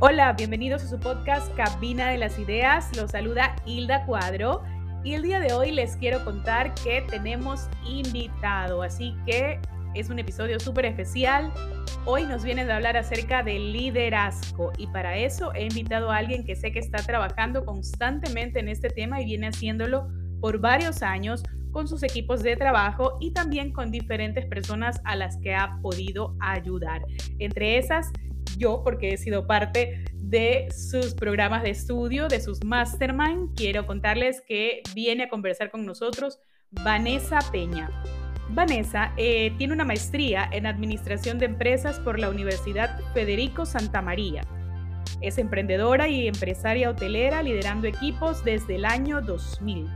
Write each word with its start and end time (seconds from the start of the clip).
Hola, 0.00 0.32
bienvenidos 0.34 0.84
a 0.84 0.86
su 0.86 1.00
podcast 1.00 1.52
Cabina 1.56 2.10
de 2.10 2.18
las 2.18 2.38
Ideas. 2.38 2.96
Los 2.96 3.10
saluda 3.10 3.56
Hilda 3.66 4.06
Cuadro 4.06 4.62
y 5.02 5.14
el 5.14 5.22
día 5.22 5.40
de 5.40 5.52
hoy 5.52 5.72
les 5.72 5.96
quiero 5.96 6.24
contar 6.24 6.72
que 6.74 7.04
tenemos 7.10 7.68
invitado, 7.84 8.84
así 8.84 9.16
que 9.26 9.58
es 9.96 10.08
un 10.08 10.20
episodio 10.20 10.60
súper 10.60 10.84
especial. 10.84 11.52
Hoy 12.04 12.26
nos 12.26 12.44
vienen 12.44 12.70
a 12.70 12.76
hablar 12.76 12.96
acerca 12.96 13.42
del 13.42 13.72
liderazgo 13.72 14.70
y 14.78 14.86
para 14.86 15.16
eso 15.16 15.52
he 15.54 15.64
invitado 15.64 16.12
a 16.12 16.18
alguien 16.18 16.44
que 16.44 16.54
sé 16.54 16.70
que 16.70 16.78
está 16.78 16.98
trabajando 16.98 17.64
constantemente 17.64 18.60
en 18.60 18.68
este 18.68 18.90
tema 18.90 19.20
y 19.20 19.24
viene 19.24 19.48
haciéndolo 19.48 20.06
por 20.40 20.60
varios 20.60 21.02
años 21.02 21.42
con 21.72 21.88
sus 21.88 22.04
equipos 22.04 22.44
de 22.44 22.54
trabajo 22.54 23.18
y 23.20 23.32
también 23.32 23.72
con 23.72 23.90
diferentes 23.90 24.46
personas 24.46 25.00
a 25.02 25.16
las 25.16 25.38
que 25.38 25.56
ha 25.56 25.80
podido 25.82 26.36
ayudar. 26.38 27.02
Entre 27.40 27.78
esas, 27.78 28.12
yo, 28.56 28.82
porque 28.82 29.12
he 29.12 29.16
sido 29.16 29.46
parte 29.46 30.04
de 30.14 30.68
sus 30.70 31.14
programas 31.14 31.62
de 31.62 31.70
estudio, 31.70 32.28
de 32.28 32.40
sus 32.40 32.64
mastermind, 32.64 33.54
quiero 33.56 33.86
contarles 33.86 34.42
que 34.42 34.82
viene 34.94 35.24
a 35.24 35.28
conversar 35.28 35.70
con 35.70 35.84
nosotros 35.84 36.38
Vanessa 36.70 37.38
Peña. 37.50 37.90
Vanessa 38.50 39.12
eh, 39.16 39.52
tiene 39.58 39.74
una 39.74 39.84
maestría 39.84 40.48
en 40.52 40.66
Administración 40.66 41.38
de 41.38 41.46
Empresas 41.46 42.00
por 42.00 42.18
la 42.18 42.30
Universidad 42.30 42.98
Federico 43.12 43.66
Santa 43.66 44.00
María. 44.00 44.42
Es 45.20 45.38
emprendedora 45.38 46.08
y 46.08 46.28
empresaria 46.28 46.90
hotelera 46.90 47.42
liderando 47.42 47.86
equipos 47.86 48.44
desde 48.44 48.76
el 48.76 48.84
año 48.84 49.20
2000. 49.20 49.88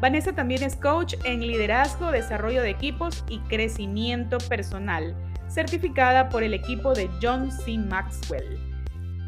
Vanessa 0.00 0.32
también 0.32 0.62
es 0.62 0.76
coach 0.76 1.14
en 1.24 1.40
liderazgo, 1.40 2.10
desarrollo 2.10 2.62
de 2.62 2.70
equipos 2.70 3.24
y 3.28 3.38
crecimiento 3.40 4.38
personal, 4.38 5.14
certificada 5.50 6.28
por 6.28 6.42
el 6.42 6.54
equipo 6.54 6.94
de 6.94 7.10
John 7.20 7.50
C. 7.50 7.76
Maxwell. 7.76 8.58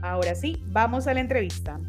Ahora 0.03 0.34
sí, 0.34 0.62
vamos 0.69 1.06
a 1.06 1.15
la 1.15 1.20
entrevista. 1.20 1.81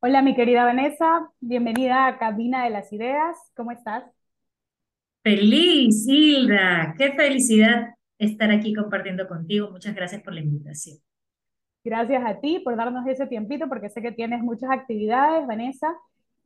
Hola, 0.00 0.22
mi 0.22 0.34
querida 0.34 0.64
Vanessa, 0.64 1.30
bienvenida 1.40 2.06
a 2.06 2.18
Cabina 2.18 2.64
de 2.64 2.70
las 2.70 2.92
Ideas. 2.92 3.36
¿Cómo 3.56 3.72
estás? 3.72 4.04
Feliz, 5.22 6.06
Hilda. 6.06 6.94
Qué 6.96 7.12
felicidad 7.12 7.94
estar 8.18 8.50
aquí 8.50 8.72
compartiendo 8.72 9.26
contigo. 9.26 9.70
Muchas 9.70 9.94
gracias 9.94 10.22
por 10.22 10.32
la 10.32 10.40
invitación. 10.40 10.98
Gracias 11.84 12.22
a 12.24 12.40
ti 12.40 12.60
por 12.60 12.76
darnos 12.76 13.06
ese 13.06 13.26
tiempito, 13.26 13.68
porque 13.68 13.88
sé 13.88 14.00
que 14.00 14.12
tienes 14.12 14.42
muchas 14.42 14.70
actividades, 14.70 15.46
Vanessa. 15.46 15.94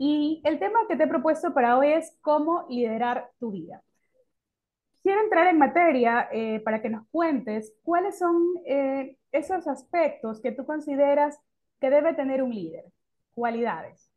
Y 0.03 0.41
el 0.45 0.59
tema 0.59 0.79
que 0.89 0.97
te 0.97 1.05
he 1.05 1.07
propuesto 1.07 1.53
para 1.53 1.77
hoy 1.77 1.89
es 1.89 2.17
cómo 2.23 2.65
liderar 2.71 3.29
tu 3.39 3.51
vida. 3.51 3.83
Quiero 5.03 5.23
entrar 5.23 5.49
en 5.49 5.59
materia 5.59 6.27
eh, 6.33 6.61
para 6.61 6.81
que 6.81 6.89
nos 6.89 7.07
cuentes 7.11 7.75
cuáles 7.83 8.19
son 8.19 8.35
eh, 8.67 9.19
esos 9.31 9.69
aspectos 9.69 10.41
que 10.41 10.53
tú 10.53 10.65
consideras 10.65 11.39
que 11.83 11.91
debe 11.91 12.15
tener 12.15 12.43
un 12.43 12.55
líder, 12.55 12.85
cualidades. 13.35 14.11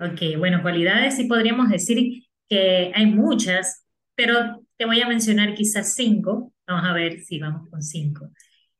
Ok, 0.00 0.36
bueno, 0.36 0.62
cualidades 0.62 1.14
sí 1.14 1.28
podríamos 1.28 1.68
decir 1.68 2.24
que 2.48 2.90
hay 2.92 3.06
muchas, 3.06 3.86
pero 4.16 4.66
te 4.76 4.84
voy 4.84 5.00
a 5.00 5.06
mencionar 5.06 5.54
quizás 5.54 5.94
cinco. 5.94 6.52
Vamos 6.66 6.90
a 6.90 6.92
ver 6.92 7.20
si 7.20 7.38
vamos 7.38 7.70
con 7.70 7.82
cinco. 7.84 8.32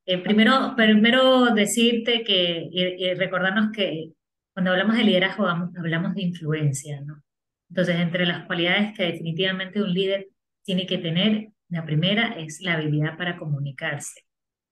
Eh, 0.04 0.18
primero, 0.18 0.74
primero 0.76 1.54
decirte 1.54 2.24
que, 2.24 2.68
y, 2.72 3.14
recordarnos 3.14 3.70
que 3.70 4.14
cuando 4.52 4.72
hablamos 4.72 4.96
de 4.96 5.04
liderazgo 5.04 5.46
hablamos 5.46 6.14
de 6.14 6.22
influencia, 6.22 7.00
¿no? 7.02 7.22
Entonces, 7.68 7.96
entre 7.96 8.26
las 8.26 8.46
cualidades 8.46 8.96
que 8.96 9.04
definitivamente 9.04 9.80
un 9.80 9.92
líder 9.92 10.28
tiene 10.64 10.86
que 10.86 10.98
tener, 10.98 11.52
la 11.68 11.84
primera 11.84 12.34
es 12.34 12.60
la 12.60 12.74
habilidad 12.74 13.16
para 13.16 13.36
comunicarse, 13.36 14.24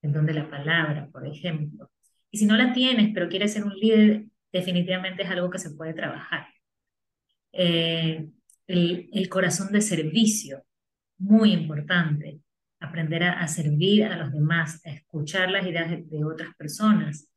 en 0.02 0.12
donde 0.12 0.34
la 0.34 0.50
palabra, 0.50 1.08
por 1.12 1.26
ejemplo. 1.26 1.90
Y 2.30 2.38
si 2.38 2.46
no 2.46 2.56
la 2.56 2.72
tienes, 2.72 3.10
pero 3.14 3.28
quieres 3.28 3.52
ser 3.52 3.64
un 3.64 3.74
líder, 3.74 4.24
definitivamente 4.52 5.22
es 5.22 5.30
algo 5.30 5.48
que 5.48 5.60
se 5.60 5.70
puede 5.70 5.94
trabajar. 5.94 6.48
Eh, 7.52 8.28
el, 8.66 9.08
el 9.12 9.28
corazón 9.28 9.72
de 9.72 9.80
servicio, 9.80 10.64
muy 11.18 11.52
importante 11.52 12.40
aprender 12.80 13.24
a, 13.24 13.46
servir 13.48 14.04
a 14.04 14.16
los 14.16 14.32
demás, 14.32 14.80
a 14.86 14.90
escuchar 14.90 15.50
las 15.50 15.66
ideas 15.66 15.90
de, 15.90 16.24
otras 16.24 16.54
personas, 16.56 17.28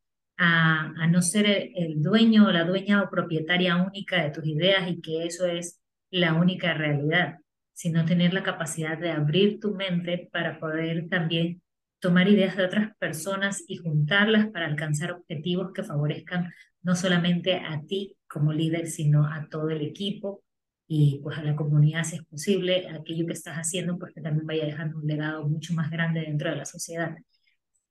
a, 0.44 1.08
no 1.08 1.22
ser 1.22 1.46
el, 1.76 2.02
dueño 2.02 2.48
o 2.48 2.52
la 2.52 2.64
dueña 2.64 3.04
o 3.04 3.10
propietaria 3.12 3.76
única 3.76 4.24
de 4.24 4.32
tus 4.32 4.46
ideas 4.48 4.90
y 4.90 5.00
que 5.00 5.26
eso 5.26 5.46
es 5.46 5.80
la 6.10 6.34
única 6.34 6.74
realidad, 6.74 7.38
sino 7.74 8.06
tener 8.06 8.34
la 8.34 8.42
capacidad 8.42 8.98
de 8.98 9.12
abrir 9.12 9.60
tu 9.60 9.76
mente 9.76 10.30
para 10.32 10.60
poder 10.60 11.08
también 11.10 11.62
tomar 12.00 12.28
ideas 12.28 12.58
de 12.58 12.66
otras 12.66 12.98
personas 12.98 13.64
y 13.68 13.78
juntarlas 13.78 14.48
para 14.48 14.66
alcanzar 14.66 15.12
objetivos 15.12 15.74
que 15.74 15.84
favorezcan 15.84 16.52
no 16.82 16.96
solamente 16.96 17.58
a 17.58 17.80
ti 17.88 18.18
como 18.28 18.52
líder, 18.52 18.88
sino 18.88 19.28
a 19.28 19.48
todo 19.48 19.70
el 19.70 19.82
equipo 19.82 20.44
y 20.88 21.20
pues 21.22 21.38
a 21.38 21.44
la 21.44 21.56
comunidad 21.56 22.04
si 22.04 22.16
es 22.16 22.26
posible, 22.26 22.90
aquello 22.90 23.28
que 23.28 23.34
estás 23.34 23.58
haciendo, 23.58 24.00
pues 24.00 24.12
que 24.12 24.22
también 24.22 24.48
vaya 24.48 24.66
dejando 24.66 24.98
un 24.98 25.06
legado 25.06 25.48
mucho 25.48 25.76
más 25.76 25.92
grande 25.92 26.22
dentro 26.22 26.50
de 26.50 26.56
la 26.56 26.66
sociedad. 26.66 27.16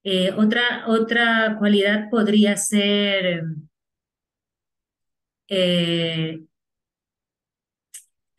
Eh, 0.03 0.33
otra, 0.37 0.85
otra 0.89 1.57
cualidad 1.59 2.09
podría 2.11 2.57
ser 2.57 3.45
eh, 5.49 6.41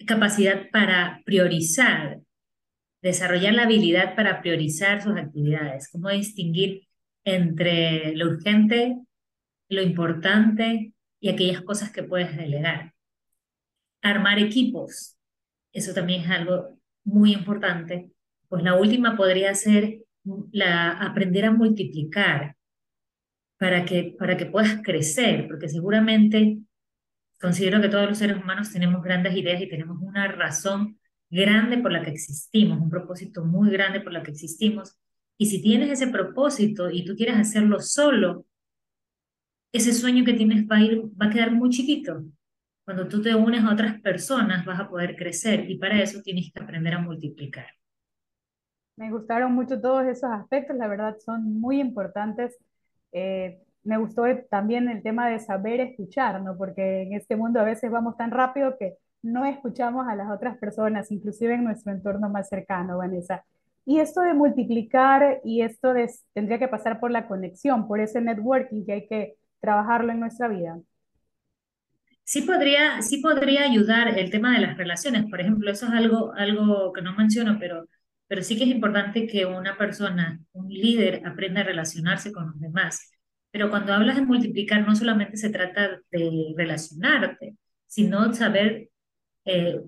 capacidad 0.08 0.70
para 0.72 1.22
priorizar, 1.26 2.20
desarrollar 3.02 3.54
la 3.54 3.64
habilidad 3.64 4.16
para 4.16 4.42
priorizar 4.42 5.02
sus 5.04 5.18
actividades, 5.18 5.90
cómo 5.92 6.10
distinguir 6.10 6.88
entre 7.24 8.16
lo 8.16 8.28
urgente, 8.28 8.98
lo 9.70 9.82
importante 9.82 10.94
y 11.20 11.30
aquellas 11.30 11.62
cosas 11.62 11.92
que 11.92 12.04
puedes 12.04 12.36
delegar 12.36 12.94
armar 14.02 14.40
equipos. 14.40 15.18
Eso 15.72 15.94
también 15.94 16.22
es 16.22 16.30
algo 16.30 16.78
muy 17.04 17.34
importante. 17.34 18.12
Pues 18.50 18.64
la 18.64 18.76
última 18.76 19.16
podría 19.16 19.54
ser 19.56 20.04
la, 20.52 20.92
aprender 20.92 21.46
a 21.46 21.52
multiplicar 21.52 22.56
para 23.58 23.86
que, 23.86 24.16
para 24.18 24.38
que 24.38 24.48
puedas 24.48 24.82
crecer, 24.84 25.48
porque 25.48 25.70
seguramente 25.70 26.60
considero 27.40 27.82
que 27.82 27.90
todos 27.90 28.10
los 28.10 28.18
seres 28.18 28.38
humanos 28.38 28.72
tenemos 28.72 29.04
grandes 29.04 29.36
ideas 29.36 29.62
y 29.62 29.70
tenemos 29.70 29.98
una 30.02 30.28
razón 30.28 31.00
grande 31.30 31.78
por 31.78 31.92
la 31.92 32.04
que 32.04 32.12
existimos, 32.12 32.80
un 32.80 32.90
propósito 32.90 33.44
muy 33.46 33.72
grande 33.72 34.02
por 34.02 34.14
la 34.14 34.24
que 34.24 34.32
existimos. 34.32 34.98
Y 35.38 35.48
si 35.48 35.62
tienes 35.62 35.90
ese 35.90 36.08
propósito 36.08 36.90
y 36.90 37.06
tú 37.06 37.16
quieres 37.16 37.38
hacerlo 37.38 37.80
solo, 37.80 38.46
ese 39.72 39.94
sueño 39.94 40.26
que 40.26 40.34
tienes 40.34 40.68
va 40.68 40.78
a, 40.78 40.82
ir, 40.82 41.02
va 41.20 41.28
a 41.28 41.30
quedar 41.30 41.52
muy 41.52 41.70
chiquito 41.70 42.24
cuando 42.84 43.08
tú 43.08 43.22
te 43.22 43.34
unes 43.36 43.64
a 43.64 43.72
otras 43.72 44.02
personas 44.02 44.66
vas 44.66 44.80
a 44.80 44.90
poder 44.90 45.16
crecer 45.16 45.70
y 45.70 45.78
para 45.78 46.02
eso 46.02 46.22
tienes 46.22 46.52
que 46.52 46.62
aprender 46.62 46.94
a 46.94 47.00
multiplicar. 47.00 47.68
Me 49.02 49.10
gustaron 49.10 49.54
mucho 49.54 49.82
todos 49.82 50.06
esos 50.06 50.30
aspectos, 50.30 50.78
la 50.78 50.88
verdad 50.88 51.18
son 51.26 51.60
muy 51.60 51.80
importantes. 51.80 52.56
Eh, 53.12 53.60
me 53.84 53.98
gustó 53.98 54.26
también 54.48 54.88
el 54.90 55.02
tema 55.02 55.28
de 55.28 55.40
saber 55.40 55.80
escuchar, 55.80 56.40
¿no? 56.44 56.56
Porque 56.56 57.02
en 57.02 57.14
este 57.14 57.36
mundo 57.36 57.60
a 57.60 57.64
veces 57.64 57.90
vamos 57.90 58.16
tan 58.16 58.30
rápido 58.30 58.78
que 58.78 58.98
no 59.24 59.44
escuchamos 59.44 60.08
a 60.08 60.16
las 60.16 60.30
otras 60.30 60.56
personas, 60.60 61.12
inclusive 61.12 61.56
en 61.56 61.64
nuestro 61.64 61.92
entorno 61.92 62.30
más 62.30 62.48
cercano, 62.48 63.00
Vanessa. 63.00 63.44
Y 63.88 64.00
esto 64.00 64.22
de 64.22 64.36
multiplicar 64.36 65.42
y 65.44 65.64
esto 65.64 65.96
de, 65.96 66.08
tendría 66.36 66.60
que 66.60 66.68
pasar 66.68 67.00
por 67.00 67.10
la 67.10 67.28
conexión, 67.28 67.88
por 67.88 68.02
ese 68.02 68.22
networking 68.22 68.86
que 68.86 68.94
hay 68.94 69.08
que 69.08 69.34
trabajarlo 69.60 70.12
en 70.12 70.20
nuestra 70.20 70.48
vida. 70.48 70.78
Sí 72.24 72.44
podría, 72.44 73.02
sí 73.02 73.18
podría 73.18 73.64
ayudar 73.64 74.16
el 74.20 74.30
tema 74.30 74.54
de 74.54 74.60
las 74.60 74.78
relaciones, 74.78 75.26
por 75.28 75.42
ejemplo, 75.42 75.72
eso 75.72 75.88
es 75.88 75.92
algo, 75.92 76.34
algo 76.34 76.94
que 76.94 77.02
no 77.02 77.16
menciono, 77.16 77.58
pero, 77.60 77.88
pero 78.32 78.44
sí 78.44 78.58
que 78.58 78.64
es 78.64 78.70
importante 78.70 79.28
que 79.28 79.46
una 79.46 79.78
persona, 79.78 80.40
un 80.54 80.70
líder, 80.70 81.22
aprenda 81.26 81.60
a 81.60 81.64
relacionarse 81.66 82.32
con 82.32 82.46
los 82.48 82.62
demás. 82.62 83.12
Pero 83.52 83.70
cuando 83.70 83.94
hablas 83.94 84.16
de 84.16 84.22
multiplicar, 84.22 84.88
no 84.88 84.96
solamente 84.96 85.36
se 85.36 85.50
trata 85.50 86.00
de 86.10 86.54
relacionarte, 86.56 87.58
sino 87.88 88.34
saber, 88.34 88.88
eh, 89.44 89.82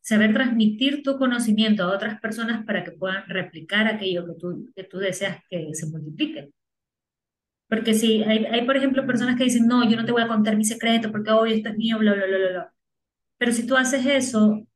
saber 0.00 0.32
transmitir 0.32 1.02
tu 1.02 1.18
conocimiento 1.18 1.82
a 1.82 1.94
otras 1.94 2.18
personas 2.22 2.64
para 2.64 2.84
que 2.84 2.92
puedan 2.92 3.28
replicar 3.28 3.86
aquello 3.86 4.24
que 4.28 4.34
tú, 4.40 4.72
que 4.74 4.84
tú 4.84 4.96
deseas 4.96 5.42
que 5.50 5.74
se 5.74 5.86
multiplique. 5.86 6.52
Porque 7.68 7.92
si 7.92 8.22
hay, 8.22 8.46
hay, 8.46 8.64
por 8.64 8.78
ejemplo, 8.78 9.06
personas 9.06 9.36
que 9.36 9.44
dicen, 9.44 9.66
no, 9.66 9.86
yo 9.86 9.98
no 9.98 10.06
te 10.06 10.12
voy 10.12 10.22
a 10.22 10.28
contar 10.28 10.56
mi 10.56 10.64
secreto 10.64 11.12
porque 11.12 11.30
hoy 11.32 11.52
esto 11.52 11.68
es 11.68 11.76
mío, 11.76 11.98
bla, 11.98 12.14
bla, 12.14 12.26
bla, 12.26 12.38
bla. 12.38 12.72
Pero 13.36 13.52
si 13.52 13.66
tú 13.66 13.76
haces 13.76 14.06
eso 14.06 14.66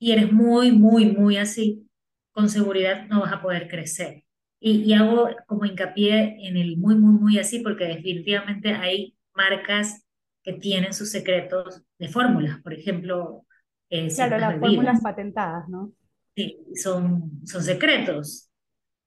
y 0.00 0.10
eres 0.10 0.32
muy, 0.32 0.72
muy, 0.72 1.06
muy 1.06 1.36
así, 1.36 1.88
con 2.32 2.48
seguridad 2.48 3.06
no 3.08 3.20
vas 3.20 3.32
a 3.32 3.42
poder 3.42 3.68
crecer. 3.68 4.24
Y, 4.60 4.82
y 4.82 4.94
hago 4.94 5.28
como 5.46 5.64
hincapié 5.64 6.36
en 6.46 6.56
el 6.56 6.76
muy, 6.76 6.94
muy, 6.96 7.18
muy 7.20 7.38
así, 7.38 7.60
porque 7.60 7.84
definitivamente 7.84 8.74
hay 8.74 9.16
marcas 9.34 10.04
que 10.42 10.54
tienen 10.54 10.92
sus 10.92 11.10
secretos 11.10 11.82
de 11.98 12.08
fórmulas. 12.08 12.60
Por 12.62 12.74
ejemplo, 12.74 13.44
eh, 13.90 14.08
Claro, 14.14 14.38
las 14.38 14.58
fórmulas 14.58 15.00
patentadas, 15.02 15.68
¿no? 15.68 15.92
Sí, 16.34 16.58
son, 16.74 17.30
son 17.44 17.62
secretos, 17.62 18.48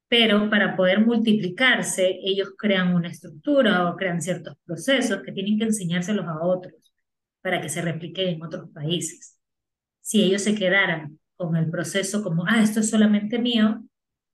pero 0.08 0.50
para 0.50 0.76
poder 0.76 1.04
multiplicarse, 1.04 2.20
ellos 2.24 2.54
crean 2.58 2.94
una 2.94 3.10
estructura 3.10 3.90
o 3.90 3.96
crean 3.96 4.22
ciertos 4.22 4.56
procesos 4.64 5.24
que 5.24 5.32
tienen 5.32 5.58
que 5.58 5.66
enseñárselos 5.66 6.28
a 6.28 6.40
otros 6.40 6.74
para 7.42 7.62
que 7.62 7.70
se 7.70 7.82
repliquen 7.82 8.36
en 8.36 8.44
otros 8.44 8.70
países. 8.70 9.40
Si 10.02 10.24
ellos 10.24 10.44
se 10.44 10.54
quedaran 10.54 11.20
con 11.38 11.56
el 11.56 11.70
proceso 11.70 12.24
como, 12.24 12.46
ah, 12.48 12.62
esto 12.62 12.80
es 12.80 12.90
solamente 12.90 13.40
mío 13.40 13.84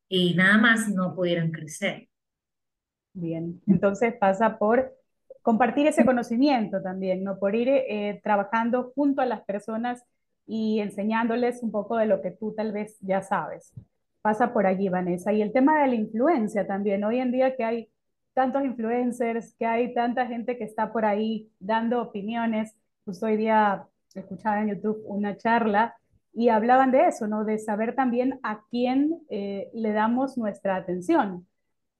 y 0.07 0.33
nada 0.36 0.57
más, 0.57 0.89
no 0.89 1.15
pudieran 1.15 1.51
crecer. 1.51 2.07
Bien, 3.13 3.62
entonces 3.68 4.13
pasa 4.13 4.57
por 4.57 4.94
compartir 5.42 5.88
ese 5.88 6.06
conocimiento 6.06 6.81
también, 6.81 7.24
¿no? 7.24 7.39
Por 7.39 7.56
ir 7.56 7.69
eh, 7.69 8.19
trabajando 8.24 8.92
junto 8.95 9.21
a 9.21 9.25
las 9.25 9.42
personas 9.42 10.03
y 10.45 10.80
enseñándoles 10.80 11.63
un 11.63 11.71
poco 11.71 11.98
de 11.98 12.06
lo 12.06 12.21
que 12.21 12.31
tú 12.31 12.53
tal 12.53 12.71
vez 12.71 12.98
ya 13.01 13.21
sabes. 13.21 13.74
Pasa 14.21 14.54
por 14.54 14.65
allí, 14.65 14.89
Vanessa. 14.89 15.33
Y 15.33 15.42
el 15.42 15.51
tema 15.51 15.81
de 15.81 15.88
la 15.88 15.95
influencia 15.95 16.68
también. 16.68 17.04
Hoy 17.04 17.19
en 17.19 17.31
día 17.31 17.56
que 17.56 17.63
hay 17.63 17.89
tantos 18.33 18.63
influencers, 18.63 19.56
que 19.56 19.65
hay 19.65 19.94
tanta 19.94 20.27
gente 20.27 20.57
que 20.57 20.63
está 20.63 20.92
por 20.92 21.06
ahí 21.06 21.50
dando 21.59 22.01
opiniones. 22.01 22.75
Justo 23.06 23.25
hoy 23.25 23.38
día 23.38 23.88
escuchaba 24.13 24.62
en 24.62 24.69
YouTube 24.69 25.01
una 25.06 25.38
charla 25.38 25.95
y 26.33 26.50
hablaban 26.50 26.92
de 26.92 27.07
eso, 27.07 27.28
¿no? 27.28 27.44
De 27.44 27.57
saber 27.57 27.95
también 27.95 28.39
a 28.44 28.63
quién 28.69 29.22
eh, 29.30 29.69
le 29.74 29.92
damos 29.92 30.38
nuestra 30.38 30.75
atención 30.75 31.48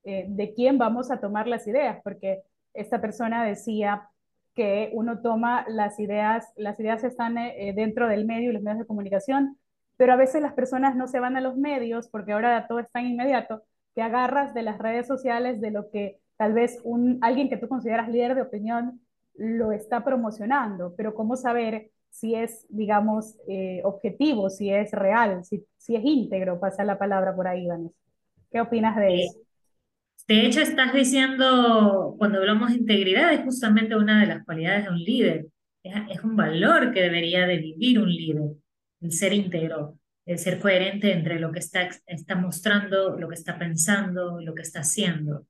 eh, 0.04 0.26
de 0.30 0.54
quién 0.54 0.78
vamos 0.78 1.12
a 1.12 1.20
tomar 1.20 1.48
las 1.48 1.68
ideas, 1.68 2.00
porque 2.04 2.42
esta 2.74 3.02
persona 3.02 3.44
decía 3.44 4.10
que 4.56 4.90
uno 4.94 5.22
toma 5.22 5.66
las 5.68 6.00
ideas, 6.00 6.52
las 6.56 6.80
ideas 6.80 7.04
están 7.04 7.38
eh, 7.38 7.74
dentro 7.76 8.08
del 8.08 8.26
medio 8.26 8.50
y 8.50 8.54
los 8.54 8.64
medios 8.64 8.80
de 8.80 8.88
comunicación, 8.88 9.58
pero 9.98 10.14
a 10.14 10.18
veces 10.18 10.42
las 10.42 10.54
personas 10.54 10.96
no 10.96 11.08
se 11.08 11.20
van 11.20 11.38
a 11.38 11.42
los 11.42 11.58
medios 11.58 12.10
porque 12.10 12.32
ahora 12.32 12.66
todo 12.68 12.80
es 12.80 12.92
tan 12.92 13.06
inmediato 13.06 13.64
que 13.94 14.02
agarras 14.02 14.54
de 14.54 14.64
las 14.64 14.78
redes 14.78 15.08
sociales 15.08 15.62
de 15.62 15.72
lo 15.72 15.92
que 15.92 16.20
tal 16.38 16.54
vez 16.54 16.80
un, 16.84 17.20
alguien 17.22 17.50
que 17.50 17.58
tú 17.58 17.68
consideras 17.68 18.10
líder 18.10 18.36
de 18.36 18.42
opinión 18.42 19.02
lo 19.36 19.72
está 19.72 20.04
promocionando, 20.04 20.94
pero 20.98 21.14
cómo 21.14 21.36
saber 21.36 21.92
si 22.12 22.36
es, 22.36 22.68
digamos, 22.70 23.38
eh, 23.50 23.82
objetivo, 23.86 24.52
si 24.52 24.72
es 24.72 24.92
real, 24.94 25.46
si, 25.46 25.66
si 25.78 25.98
es 25.98 26.04
íntegro, 26.06 26.62
pasa 26.62 26.86
la 26.86 27.00
palabra 27.00 27.36
por 27.36 27.48
ahí, 27.50 27.68
Vanessa. 27.68 27.96
¿Qué 28.52 28.62
opinas 28.62 28.98
de 28.98 29.16
Eh, 29.16 29.18
eso? 29.20 29.40
de 30.28 30.46
hecho, 30.46 30.62
estás 30.62 30.94
diciendo, 30.94 32.16
cuando 32.18 32.40
hablamos 32.40 32.70
de 32.72 32.78
integridad, 32.78 33.34
es 33.34 33.42
justamente 33.44 33.96
una 33.96 34.22
de 34.22 34.28
las 34.28 34.46
cualidades 34.46 34.86
de 34.86 34.92
un 34.92 35.00
líder. 35.04 35.48
Es, 35.84 35.96
es 36.10 36.24
un 36.24 36.36
valor 36.36 36.94
que 36.94 37.02
debería 37.02 37.48
de 37.48 37.58
vivir 37.58 38.00
un 38.00 38.10
líder, 38.14 38.44
el 39.02 39.12
ser 39.12 39.34
íntegro, 39.34 40.00
el 40.26 40.38
ser 40.40 40.60
coherente 40.60 41.12
entre 41.14 41.40
lo 41.40 41.52
que 41.52 41.60
está, 41.60 41.90
está 42.06 42.36
mostrando, 42.36 43.18
lo 43.20 43.28
que 43.28 43.36
está 43.36 43.58
pensando, 43.60 44.40
lo 44.42 44.54
que 44.56 44.62
está 44.64 44.82
haciendo. 44.82 45.46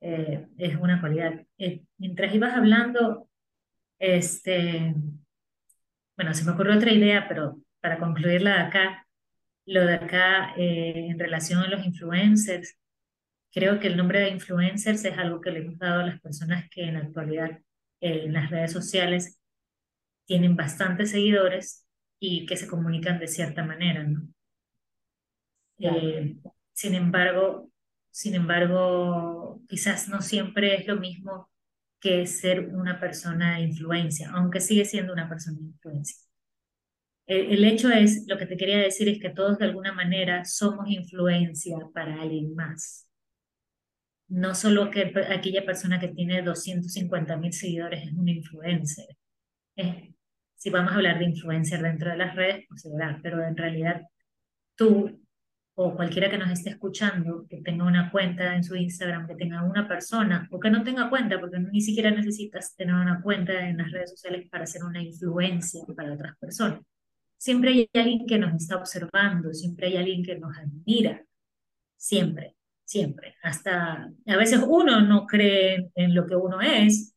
Eh, 0.00 0.46
es 0.58 0.76
una 0.76 1.00
cualidad. 1.00 1.34
Eh, 1.58 1.82
mientras 1.98 2.34
ibas 2.34 2.54
hablando, 2.54 3.28
este, 3.98 4.94
bueno, 6.18 6.34
se 6.34 6.44
me 6.44 6.50
ocurrió 6.50 6.74
otra 6.74 6.92
idea, 6.92 7.28
pero 7.28 7.60
para 7.80 8.00
concluirla 8.00 8.54
de 8.54 8.60
acá, 8.62 9.06
lo 9.66 9.86
de 9.86 9.94
acá 9.94 10.52
eh, 10.56 11.10
en 11.10 11.18
relación 11.18 11.62
a 11.62 11.68
los 11.68 11.86
influencers. 11.86 12.76
Creo 13.52 13.78
que 13.78 13.86
el 13.86 13.96
nombre 13.96 14.18
de 14.20 14.30
influencers 14.30 15.04
es 15.04 15.16
algo 15.16 15.40
que 15.40 15.52
le 15.52 15.60
hemos 15.60 15.78
dado 15.78 16.00
a 16.00 16.06
las 16.06 16.20
personas 16.20 16.68
que 16.70 16.82
en 16.82 16.94
la 16.94 17.00
actualidad 17.00 17.60
eh, 18.00 18.24
en 18.24 18.32
las 18.32 18.50
redes 18.50 18.72
sociales 18.72 19.38
tienen 20.26 20.56
bastantes 20.56 21.12
seguidores 21.12 21.86
y 22.18 22.46
que 22.46 22.56
se 22.56 22.66
comunican 22.66 23.20
de 23.20 23.28
cierta 23.28 23.64
manera, 23.64 24.02
¿no? 24.02 24.26
Eh, 25.78 26.36
sin 26.72 26.94
embargo, 26.94 27.70
sin 28.10 28.34
embargo, 28.34 29.62
quizás 29.68 30.08
no 30.08 30.20
siempre 30.20 30.74
es 30.74 30.88
lo 30.88 30.96
mismo 30.96 31.48
que 32.00 32.26
ser 32.26 32.60
una 32.68 33.00
persona 33.00 33.56
de 33.56 33.62
influencia, 33.64 34.30
aunque 34.32 34.60
sigue 34.60 34.84
siendo 34.84 35.12
una 35.12 35.28
persona 35.28 35.58
de 35.58 35.64
influencia. 35.66 36.16
El, 37.26 37.62
hecho 37.64 37.90
es, 37.90 38.24
lo 38.26 38.38
que 38.38 38.46
te 38.46 38.56
quería 38.56 38.78
decir 38.78 39.06
es 39.08 39.20
que 39.20 39.28
todos 39.28 39.58
de 39.58 39.66
alguna 39.66 39.92
manera 39.92 40.46
somos 40.46 40.88
influencia 40.88 41.76
para 41.92 42.22
alguien 42.22 42.54
más. 42.54 43.06
No 44.28 44.54
solo 44.54 44.90
que 44.90 45.12
aquella 45.30 45.64
persona 45.66 46.00
que 46.00 46.08
tiene 46.08 46.40
250 46.42 47.36
mil 47.36 47.52
seguidores 47.52 48.06
es 48.06 48.12
una 48.14 48.30
influencer. 48.30 49.08
Si 50.56 50.70
vamos 50.70 50.92
a 50.92 50.96
hablar 50.96 51.18
de 51.18 51.26
influencer 51.26 51.82
dentro 51.82 52.10
de 52.10 52.16
las 52.16 52.34
redes, 52.34 52.64
pues 52.68 52.80
se 52.80 52.90
verá, 52.90 53.20
pero 53.22 53.46
en 53.46 53.56
realidad 53.56 54.02
tú 54.74 55.20
o 55.80 55.94
cualquiera 55.94 56.28
que 56.28 56.38
nos 56.38 56.50
esté 56.50 56.70
escuchando, 56.70 57.46
que 57.48 57.58
tenga 57.58 57.84
una 57.84 58.10
cuenta 58.10 58.56
en 58.56 58.64
su 58.64 58.74
Instagram, 58.74 59.28
que 59.28 59.36
tenga 59.36 59.62
una 59.62 59.86
persona, 59.86 60.48
o 60.50 60.58
que 60.58 60.70
no 60.70 60.82
tenga 60.82 61.08
cuenta, 61.08 61.38
porque 61.38 61.60
ni 61.60 61.80
siquiera 61.80 62.10
necesitas 62.10 62.74
tener 62.74 62.96
una 62.96 63.22
cuenta 63.22 63.68
en 63.68 63.76
las 63.76 63.92
redes 63.92 64.10
sociales 64.10 64.48
para 64.50 64.66
ser 64.66 64.82
una 64.82 65.00
influencia 65.00 65.84
para 65.96 66.12
otras 66.14 66.36
personas. 66.36 66.80
Siempre 67.36 67.70
hay 67.70 67.90
alguien 67.94 68.26
que 68.26 68.40
nos 68.40 68.54
está 68.54 68.74
observando, 68.74 69.54
siempre 69.54 69.86
hay 69.86 69.96
alguien 69.98 70.24
que 70.24 70.36
nos 70.36 70.58
admira, 70.58 71.24
siempre, 71.96 72.56
siempre. 72.84 73.36
Hasta 73.44 74.10
a 74.26 74.36
veces 74.36 74.60
uno 74.66 75.00
no 75.00 75.26
cree 75.28 75.90
en 75.94 76.12
lo 76.12 76.26
que 76.26 76.34
uno 76.34 76.60
es, 76.60 77.14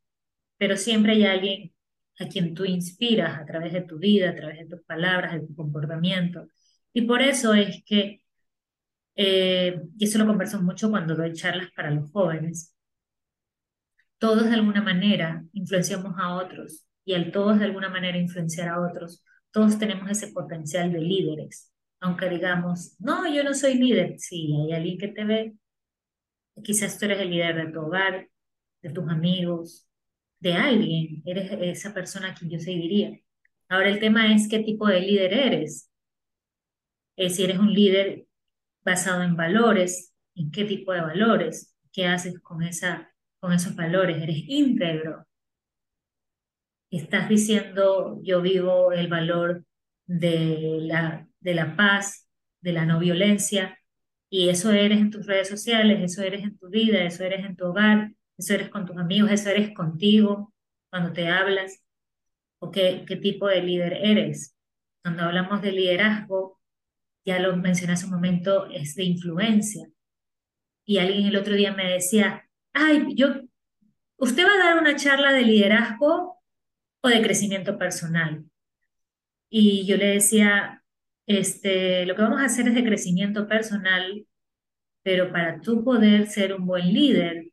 pero 0.59 0.77
siempre 0.77 1.13
hay 1.13 1.23
alguien 1.25 1.73
a 2.19 2.27
quien 2.27 2.53
tú 2.53 2.65
inspiras 2.65 3.39
a 3.39 3.45
través 3.45 3.73
de 3.73 3.81
tu 3.81 3.97
vida, 3.97 4.29
a 4.29 4.35
través 4.35 4.59
de 4.59 4.65
tus 4.67 4.85
palabras, 4.85 5.33
de 5.33 5.47
tu 5.47 5.55
comportamiento. 5.55 6.47
Y 6.93 7.01
por 7.03 7.23
eso 7.23 7.55
es 7.55 7.83
que, 7.83 8.21
eh, 9.15 9.81
y 9.97 10.05
eso 10.05 10.17
lo 10.17 10.27
converso 10.27 10.61
mucho 10.61 10.89
cuando 10.89 11.15
doy 11.15 11.33
charlas 11.33 11.69
para 11.75 11.91
los 11.91 12.11
jóvenes, 12.11 12.75
todos 14.17 14.45
de 14.45 14.53
alguna 14.53 14.81
manera 14.81 15.43
influenciamos 15.53 16.13
a 16.17 16.35
otros 16.35 16.85
y 17.03 17.13
al 17.13 17.31
todos 17.31 17.59
de 17.59 17.65
alguna 17.65 17.89
manera 17.89 18.17
influenciar 18.17 18.69
a 18.69 18.79
otros, 18.79 19.23
todos 19.51 19.79
tenemos 19.79 20.09
ese 20.09 20.27
potencial 20.31 20.91
de 20.91 21.01
líderes. 21.01 21.71
Aunque 21.99 22.29
digamos, 22.29 22.95
no, 22.99 23.31
yo 23.33 23.43
no 23.43 23.53
soy 23.53 23.75
líder, 23.75 24.19
sí, 24.19 24.55
hay 24.55 24.73
alguien 24.73 24.97
que 24.97 25.07
te 25.09 25.23
ve, 25.25 25.53
quizás 26.63 26.97
tú 26.97 27.05
eres 27.05 27.19
el 27.19 27.29
líder 27.31 27.55
de 27.55 27.71
tu 27.71 27.81
hogar, 27.81 28.29
de 28.81 28.89
tus 28.89 29.09
amigos, 29.09 29.87
de 30.39 30.53
alguien, 30.53 31.21
eres 31.25 31.51
esa 31.61 31.93
persona 31.93 32.29
a 32.29 32.33
quien 32.33 32.51
yo 32.51 32.59
seguiría. 32.59 33.19
Ahora 33.69 33.89
el 33.89 33.99
tema 33.99 34.33
es 34.33 34.47
qué 34.49 34.59
tipo 34.59 34.87
de 34.87 35.01
líder 35.01 35.33
eres. 35.33 35.89
Eh, 37.15 37.29
si 37.29 37.43
eres 37.43 37.59
un 37.59 37.73
líder 37.73 38.25
basado 38.83 39.23
en 39.23 39.35
valores, 39.35 40.13
en 40.35 40.51
qué 40.51 40.65
tipo 40.65 40.93
de 40.93 41.01
valores, 41.01 41.75
qué 41.91 42.07
haces 42.07 42.39
con 42.39 42.63
esa, 42.63 43.13
con 43.39 43.53
esos 43.53 43.75
valores, 43.75 44.21
eres 44.21 44.37
íntegro. 44.47 45.25
Estás 46.89 47.29
diciendo, 47.29 48.19
yo 48.21 48.41
vivo 48.41 48.91
el 48.91 49.07
valor 49.07 49.65
de 50.05 50.79
la, 50.81 51.27
de 51.39 51.53
la 51.53 51.75
paz, 51.75 52.27
de 52.61 52.73
la 52.73 52.85
no 52.85 52.99
violencia, 52.99 53.77
y 54.29 54.49
eso 54.49 54.71
eres 54.71 54.99
en 54.99 55.11
tus 55.11 55.25
redes 55.25 55.49
sociales, 55.49 55.99
eso 56.01 56.21
eres 56.21 56.43
en 56.43 56.57
tu 56.57 56.69
vida, 56.69 57.03
eso 57.03 57.23
eres 57.23 57.45
en 57.45 57.55
tu 57.55 57.65
hogar, 57.65 58.13
eso 58.37 58.53
eres 58.53 58.69
con 58.69 58.85
tus 58.85 58.97
amigos, 58.97 59.31
eso 59.31 59.49
eres 59.49 59.73
contigo 59.73 60.53
cuando 60.89 61.13
te 61.13 61.27
hablas, 61.27 61.83
o 62.59 62.71
qué, 62.71 63.05
qué 63.07 63.17
tipo 63.17 63.47
de 63.47 63.61
líder 63.61 63.93
eres. 64.01 64.55
Cuando 65.03 65.23
hablamos 65.23 65.61
de 65.61 65.71
liderazgo, 65.71 66.60
ya 67.25 67.39
lo 67.39 67.55
mencioné 67.57 67.93
hace 67.93 68.05
un 68.05 68.11
momento, 68.11 68.67
es 68.67 68.95
de 68.95 69.03
influencia. 69.03 69.87
Y 70.85 70.97
alguien 70.97 71.27
el 71.27 71.37
otro 71.37 71.55
día 71.55 71.73
me 71.73 71.93
decía, 71.93 72.47
ay, 72.73 73.13
yo, 73.15 73.27
¿usted 74.17 74.45
va 74.45 74.53
a 74.53 74.65
dar 74.65 74.81
una 74.81 74.95
charla 74.95 75.31
de 75.31 75.43
liderazgo 75.43 76.37
o 77.01 77.07
de 77.09 77.21
crecimiento 77.21 77.77
personal? 77.77 78.45
Y 79.49 79.85
yo 79.85 79.97
le 79.97 80.07
decía, 80.07 80.83
este, 81.27 82.05
lo 82.05 82.15
que 82.15 82.21
vamos 82.21 82.41
a 82.41 82.45
hacer 82.45 82.67
es 82.67 82.75
de 82.75 82.83
crecimiento 82.83 83.47
personal, 83.47 84.25
pero 85.03 85.31
para 85.31 85.61
tú 85.61 85.83
poder 85.83 86.27
ser 86.27 86.53
un 86.53 86.65
buen 86.65 86.93
líder, 86.93 87.51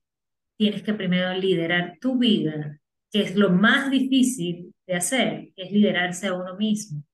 tienes 0.57 0.83
que 0.83 0.95
primero 0.95 1.35
liderar 1.35 1.99
tu 2.01 2.19
vida, 2.19 2.81
que 3.11 3.23
es 3.23 3.37
lo 3.37 3.51
más 3.51 3.91
difícil 3.91 4.75
de 4.87 4.95
hacer, 4.95 5.53
que 5.55 5.63
es 5.65 5.73
liderarse 5.73 6.29
a 6.29 6.35
uno 6.35 6.57
mismo. 6.57 7.05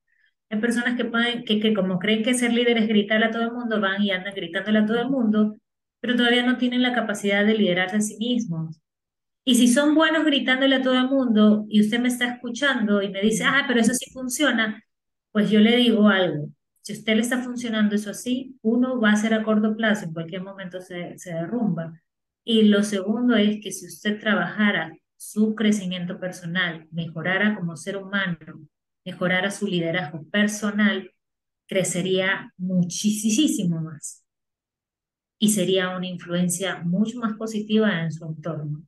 Hay 0.51 0.61
personas 0.61 0.97
que, 0.97 1.05
pueden, 1.05 1.45
que, 1.45 1.61
que 1.61 1.75
como 1.75 1.99
creen 1.99 2.23
que 2.23 2.35
ser 2.35 2.53
líder 2.53 2.79
es 2.79 2.89
gritarle 2.89 3.27
a 3.27 3.31
todo 3.31 3.43
el 3.43 3.53
mundo, 3.53 3.81
van 3.81 4.03
y 4.03 4.11
andan 4.11 4.35
gritándole 4.35 4.79
a 4.81 4.87
todo 4.87 5.01
el 5.01 5.11
mundo, 5.11 5.57
pero 6.01 6.17
todavía 6.17 6.45
no 6.45 6.59
tienen 6.59 6.83
la 6.83 6.95
capacidad 6.95 7.45
de 7.45 7.55
liderarse 7.55 7.97
a 7.97 8.01
sí 8.01 8.17
mismos. 8.19 8.81
Y 9.45 9.57
si 9.57 9.69
son 9.69 9.95
buenos 9.95 10.25
gritándole 10.25 10.77
a 10.77 10.83
todo 10.83 10.95
el 10.95 11.09
mundo 11.09 11.67
y 11.69 11.81
usted 11.81 12.01
me 12.01 12.09
está 12.09 12.27
escuchando 12.35 13.03
y 13.03 13.11
me 13.11 13.21
dice, 13.21 13.45
ah, 13.45 13.65
pero 13.69 13.81
eso 13.81 13.93
sí 13.95 14.11
funciona, 14.11 14.83
pues 15.33 15.51
yo 15.51 15.61
le 15.61 15.77
digo 15.77 16.09
algo. 16.09 16.49
Si 16.81 16.93
usted 16.95 17.15
le 17.17 17.23
está 17.23 17.43
funcionando 17.43 17.95
eso 17.95 18.11
así, 18.11 18.59
uno 18.63 19.01
va 19.01 19.13
a 19.13 19.17
ser 19.17 19.35
a 19.35 19.43
corto 19.43 19.77
plazo, 19.77 20.07
en 20.07 20.13
cualquier 20.15 20.43
momento 20.43 20.81
se, 20.81 21.19
se 21.19 21.33
derrumba. 21.35 22.01
Y 22.45 22.65
lo 22.65 22.83
segundo 22.83 23.37
es 23.37 23.61
que 23.63 23.73
si 23.73 23.87
usted 23.87 24.19
trabajara 24.21 24.97
su 25.17 25.55
crecimiento 25.55 26.21
personal, 26.21 26.87
mejorara 26.91 27.55
como 27.55 27.77
ser 27.77 27.97
humano, 27.97 28.37
mejorara 29.05 29.51
su 29.51 29.67
liderazgo 29.67 30.25
personal, 30.31 31.11
crecería 31.67 32.53
muchísimo 32.57 33.81
más 33.81 34.25
y 35.39 35.51
sería 35.51 35.97
una 35.97 36.07
influencia 36.07 36.83
mucho 36.85 37.19
más 37.19 37.37
positiva 37.37 38.03
en 38.03 38.13
su 38.13 38.25
entorno. 38.25 38.83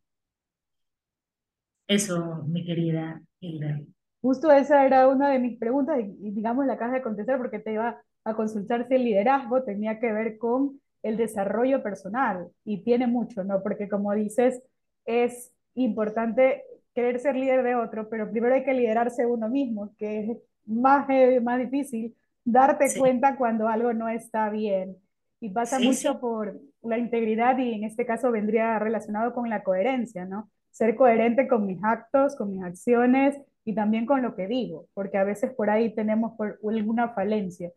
Eso, 1.86 2.44
mi 2.48 2.64
querida 2.64 3.20
Hilda. 3.40 3.80
Justo 4.20 4.50
esa 4.50 4.84
era 4.84 5.06
una 5.08 5.30
de 5.30 5.38
mis 5.38 5.58
preguntas 5.58 5.98
y, 6.00 6.30
digamos 6.30 6.66
la 6.66 6.78
caja 6.78 6.94
de 6.94 7.02
contestar 7.02 7.38
porque 7.38 7.58
te 7.58 7.74
iba 7.74 8.00
a 8.24 8.34
consultar 8.34 8.88
si 8.88 8.94
el 8.94 9.04
liderazgo 9.04 9.62
tenía 9.62 10.00
que 10.00 10.12
ver 10.12 10.38
con 10.38 10.80
el 11.02 11.16
desarrollo 11.16 11.82
personal 11.82 12.48
y 12.64 12.82
tiene 12.82 13.06
mucho, 13.06 13.44
¿no? 13.44 13.62
Porque 13.62 13.88
como 13.88 14.12
dices, 14.14 14.60
es 15.04 15.52
importante 15.74 16.64
querer 16.96 17.20
ser 17.20 17.36
líder 17.36 17.62
de 17.62 17.74
otro, 17.74 18.08
pero 18.08 18.30
primero 18.30 18.54
hay 18.54 18.64
que 18.64 18.72
liderarse 18.72 19.26
uno 19.26 19.50
mismo, 19.50 19.94
que 19.98 20.20
es 20.20 20.38
más, 20.64 21.06
más 21.42 21.58
difícil 21.58 22.16
darte 22.42 22.86
cuenta 22.98 23.36
cuando 23.36 23.68
algo 23.68 23.92
no 23.92 24.08
está 24.08 24.48
bien. 24.48 24.96
Y 25.38 25.50
pasa 25.50 25.78
mucho 25.78 26.18
por 26.18 26.58
la 26.82 26.96
integridad 26.96 27.58
y 27.58 27.74
en 27.74 27.84
este 27.84 28.06
caso 28.06 28.32
vendría 28.32 28.78
relacionado 28.78 29.34
con 29.34 29.50
la 29.50 29.62
coherencia, 29.62 30.24
¿no? 30.24 30.48
Ser 30.70 30.96
coherente 30.96 31.46
con 31.46 31.66
mis 31.66 31.84
actos, 31.84 32.34
con 32.34 32.50
mis 32.50 32.62
acciones 32.62 33.36
y 33.66 33.74
también 33.74 34.06
con 34.06 34.22
lo 34.22 34.34
que 34.34 34.46
digo, 34.46 34.86
porque 34.94 35.18
a 35.18 35.24
veces 35.24 35.52
por 35.52 35.68
ahí 35.68 35.94
tenemos 35.94 36.32
por 36.38 36.58
alguna 36.66 37.10
falencia. 37.10 37.70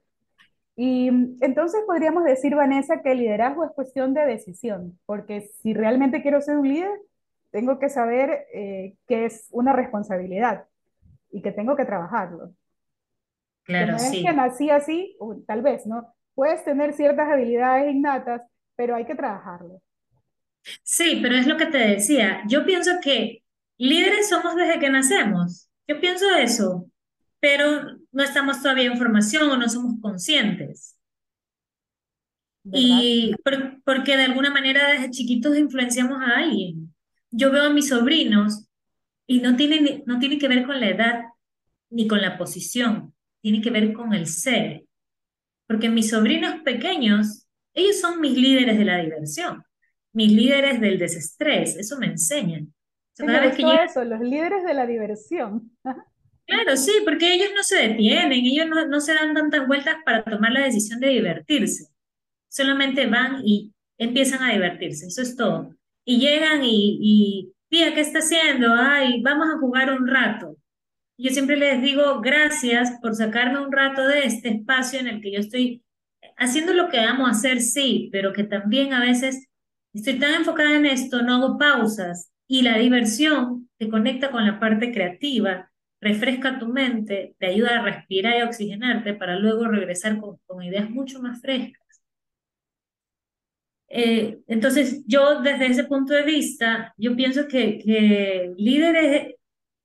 Y 0.77 1.09
entonces 1.41 1.81
podríamos 1.85 2.23
decir, 2.23 2.55
Vanessa, 2.55 3.01
que 3.01 3.11
el 3.11 3.17
liderazgo 3.17 3.65
es 3.65 3.71
cuestión 3.71 4.13
de 4.13 4.25
decisión, 4.25 4.97
porque 5.05 5.41
si 5.61 5.73
realmente 5.73 6.21
quiero 6.21 6.39
ser 6.39 6.55
un 6.55 6.69
líder, 6.69 6.97
tengo 7.51 7.79
que 7.79 7.89
saber 7.89 8.45
eh, 8.53 8.95
que 9.07 9.25
es 9.25 9.47
una 9.51 9.73
responsabilidad 9.73 10.65
y 11.31 11.41
que 11.41 11.51
tengo 11.51 11.75
que 11.75 11.85
trabajarlo. 11.85 12.53
Claro, 13.63 13.93
no 13.93 13.99
sí. 13.99 14.17
es 14.17 14.25
que 14.25 14.33
nací 14.33 14.69
así, 14.69 15.17
tal 15.45 15.61
vez, 15.61 15.85
¿no? 15.85 16.13
Puedes 16.33 16.63
tener 16.63 16.93
ciertas 16.93 17.27
habilidades 17.27 17.93
innatas, 17.93 18.41
pero 18.75 18.95
hay 18.95 19.05
que 19.05 19.15
trabajarlo. 19.15 19.81
Sí, 20.83 21.19
pero 21.21 21.35
es 21.35 21.47
lo 21.47 21.57
que 21.57 21.67
te 21.67 21.77
decía. 21.77 22.43
Yo 22.47 22.65
pienso 22.65 22.91
que 23.01 23.43
líderes 23.77 24.29
somos 24.29 24.55
desde 24.55 24.79
que 24.79 24.89
nacemos. 24.89 25.69
Yo 25.87 25.99
pienso 25.99 26.25
eso, 26.35 26.89
pero 27.39 27.97
no 28.11 28.23
estamos 28.23 28.61
todavía 28.61 28.85
en 28.85 28.97
formación 28.97 29.49
o 29.49 29.57
no 29.57 29.69
somos 29.69 29.99
conscientes. 30.01 30.95
Y 32.71 33.33
porque 33.83 34.17
de 34.17 34.23
alguna 34.23 34.51
manera 34.51 34.89
desde 34.89 35.11
chiquitos 35.11 35.57
influenciamos 35.57 36.21
a 36.21 36.37
alguien. 36.37 36.88
Yo 37.31 37.51
veo 37.51 37.65
a 37.65 37.69
mis 37.69 37.89
sobrinos 37.89 38.67
y 39.27 39.41
no 39.41 39.55
tiene, 39.55 40.03
no 40.05 40.19
tiene 40.19 40.37
que 40.37 40.47
ver 40.47 40.65
con 40.65 40.79
la 40.79 40.89
edad 40.89 41.23
ni 41.89 42.07
con 42.07 42.21
la 42.21 42.37
posición, 42.37 43.13
tiene 43.41 43.61
que 43.61 43.71
ver 43.71 43.93
con 43.93 44.13
el 44.13 44.27
ser. 44.27 44.85
Porque 45.67 45.89
mis 45.89 46.09
sobrinos 46.09 46.61
pequeños, 46.63 47.47
ellos 47.73 47.99
son 47.99 48.19
mis 48.21 48.35
líderes 48.35 48.77
de 48.77 48.85
la 48.85 48.97
diversión, 48.97 49.63
mis 50.13 50.31
líderes 50.31 50.81
del 50.81 50.97
desestrés, 50.97 51.75
eso 51.77 51.97
me 51.99 52.07
enseñan. 52.07 52.73
Cada 53.15 53.41
vez 53.41 53.55
que 53.55 53.63
eso, 53.83 54.03
los 54.03 54.21
líderes 54.21 54.63
de 54.63 54.73
la 54.73 54.85
diversión. 54.85 55.71
Claro, 56.49 56.75
sí, 56.77 56.91
porque 57.05 57.31
ellos 57.31 57.49
no 57.55 57.61
se 57.61 57.75
detienen, 57.89 58.43
ellos 58.43 58.65
no, 58.67 58.87
no 58.87 58.99
se 58.99 59.13
dan 59.13 59.35
tantas 59.35 59.67
vueltas 59.67 59.97
para 60.03 60.23
tomar 60.23 60.51
la 60.51 60.63
decisión 60.63 60.99
de 60.99 61.09
divertirse. 61.09 61.93
Solamente 62.47 63.05
van 63.05 63.43
y 63.45 63.71
empiezan 63.99 64.41
a 64.41 64.53
divertirse, 64.53 65.05
eso 65.05 65.21
es 65.21 65.35
todo. 65.35 65.75
Y 66.09 66.17
llegan 66.17 66.63
y, 66.63 66.97
y 66.99 67.53
¿qué 67.69 68.01
está 68.01 68.17
haciendo? 68.17 68.73
Ay, 68.73 69.21
vamos 69.21 69.47
a 69.47 69.59
jugar 69.59 69.91
un 69.91 70.07
rato. 70.07 70.57
Yo 71.19 71.29
siempre 71.29 71.55
les 71.55 71.83
digo 71.83 72.19
gracias 72.19 72.97
por 72.99 73.13
sacarme 73.13 73.59
un 73.59 73.71
rato 73.71 74.07
de 74.07 74.25
este 74.25 74.49
espacio 74.49 74.99
en 74.99 75.07
el 75.07 75.21
que 75.21 75.33
yo 75.33 75.39
estoy 75.39 75.83
haciendo 76.35 76.73
lo 76.73 76.89
que 76.89 76.99
amo 76.99 77.27
hacer, 77.27 77.61
sí, 77.61 78.09
pero 78.11 78.33
que 78.33 78.43
también 78.43 78.91
a 78.93 79.01
veces 79.01 79.49
estoy 79.93 80.17
tan 80.17 80.33
enfocada 80.33 80.77
en 80.77 80.87
esto, 80.87 81.21
no 81.21 81.35
hago 81.35 81.59
pausas. 81.59 82.31
Y 82.47 82.63
la 82.63 82.79
diversión 82.79 83.69
te 83.77 83.87
conecta 83.87 84.31
con 84.31 84.47
la 84.47 84.59
parte 84.59 84.91
creativa, 84.91 85.71
refresca 86.01 86.57
tu 86.57 86.69
mente, 86.69 87.35
te 87.37 87.45
ayuda 87.45 87.81
a 87.81 87.83
respirar 87.83 88.39
y 88.39 88.41
oxigenarte 88.41 89.13
para 89.13 89.37
luego 89.37 89.67
regresar 89.67 90.17
con, 90.19 90.37
con 90.47 90.63
ideas 90.63 90.89
mucho 90.89 91.21
más 91.21 91.39
frescas. 91.39 91.78
Eh, 93.89 94.39
entonces, 94.47 95.03
yo 95.07 95.41
desde 95.41 95.67
ese 95.67 95.83
punto 95.85 96.13
de 96.13 96.23
vista, 96.23 96.93
yo 96.97 97.15
pienso 97.15 97.47
que, 97.47 97.79
que 97.79 98.53
líderes, 98.57 99.35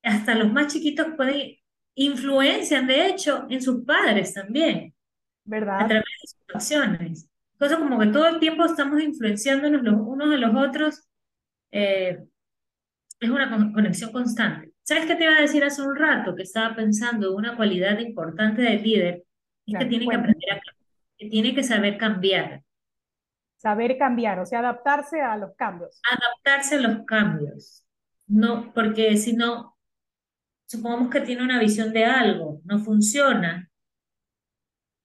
hasta 0.03 0.35
los 0.35 0.53
más 0.53 0.73
chiquitos, 0.73 1.09
pueden 1.17 1.57
influencian, 1.97 2.87
de 2.87 3.07
hecho, 3.07 3.47
en 3.49 3.63
sus 3.63 3.85
padres 3.85 4.35
también. 4.35 4.95
¿Verdad? 5.45 5.83
A 5.83 5.87
través 5.87 6.05
de 6.05 6.29
sus 6.29 6.55
acciones. 6.55 7.29
Cosa 7.59 7.79
como 7.79 7.99
que 7.99 8.09
todo 8.09 8.27
el 8.29 8.41
tiempo 8.41 8.65
estamos 8.65 9.01
influenciándonos 9.03 9.83
los 9.83 9.95
unos 9.95 10.31
de 10.31 10.39
los 10.39 10.55
otros. 10.55 11.09
Eh, 11.71 12.19
es 13.21 13.31
una 13.31 13.51
conexión 13.73 14.13
constante. 14.13 14.73
¿Sabes 14.83 15.07
qué 15.07 15.15
te 15.15 15.25
iba 15.25 15.37
a 15.37 15.41
decir 15.41 15.65
hace 15.65 15.83
un 15.83 15.97
rato? 15.97 16.35
Que 16.35 16.43
estaba 16.43 16.75
pensando 16.75 17.35
una 17.35 17.57
cualidad 17.57 17.99
importante 18.01 18.63
del 18.63 18.83
líder 18.83 19.25
es 19.67 19.79
que 19.79 19.87
tiene 19.87 20.07
que 20.07 20.15
aprender 20.15 20.53
a 20.53 20.61
que 21.17 21.29
tiene 21.29 21.55
que 21.55 21.63
saber 21.63 21.97
cambiar. 21.97 22.64
Saber 23.65 23.97
cambiar, 23.97 24.41
o 24.41 24.45
sea, 24.45 24.59
adaptarse 24.59 25.23
a 25.23 25.39
los 25.39 25.55
cambios. 25.57 25.99
Adaptarse 26.07 26.75
a 26.75 26.81
los 26.83 27.07
cambios. 27.07 27.83
No, 28.27 28.71
porque 28.75 29.17
si 29.17 29.33
no, 29.33 29.79
supongamos 30.67 31.09
que 31.09 31.23
tiene 31.23 31.43
una 31.43 31.59
visión 31.59 31.91
de 31.95 32.05
algo, 32.05 32.61
no 32.65 32.79
funciona 32.79 33.71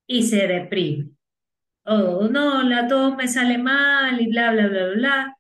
y 0.06 0.24
se 0.24 0.46
deprime. 0.46 1.12
O 1.86 2.28
no, 2.28 2.62
la, 2.64 2.86
todo 2.86 3.16
me 3.16 3.30
sale 3.30 3.58
mal 3.58 4.20
y 4.20 4.28
bla, 4.28 4.52
bla, 4.52 4.68
bla, 4.68 4.88
bla. 4.88 5.38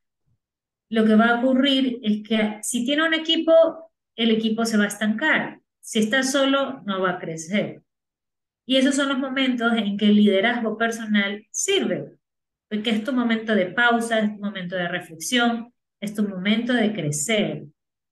Lo 0.88 1.03
que 1.03 1.15
va 1.15 1.31
a 1.31 1.39
ocurrir 1.39 1.99
es 2.01 2.25
que 2.25 2.59
si 2.61 2.85
tiene 2.85 3.05
un 3.05 3.13
equipo, 3.13 3.51
el 4.15 4.31
equipo 4.31 4.63
se 4.63 4.77
va 4.77 4.85
a 4.85 4.88
estancar. 4.88 5.59
Si 5.81 5.99
está 5.99 6.23
solo, 6.23 6.83
no 6.85 7.01
va 7.01 7.09
a 7.09 7.19
crecer. 7.19 7.83
Y 8.65 8.77
esos 8.77 8.95
son 8.95 9.09
los 9.09 9.19
momentos 9.19 9.73
en 9.75 9.97
que 9.97 10.05
el 10.05 10.15
liderazgo 10.15 10.77
personal 10.77 11.45
sirve, 11.51 12.18
porque 12.69 12.91
es 12.91 13.03
tu 13.03 13.11
momento 13.11 13.55
de 13.55 13.67
pausa, 13.67 14.19
es 14.19 14.35
tu 14.35 14.41
momento 14.41 14.75
de 14.75 14.88
reflexión, 14.88 15.73
es 15.99 16.13
tu 16.13 16.27
momento 16.27 16.73
de 16.73 16.93
crecer, 16.93 17.65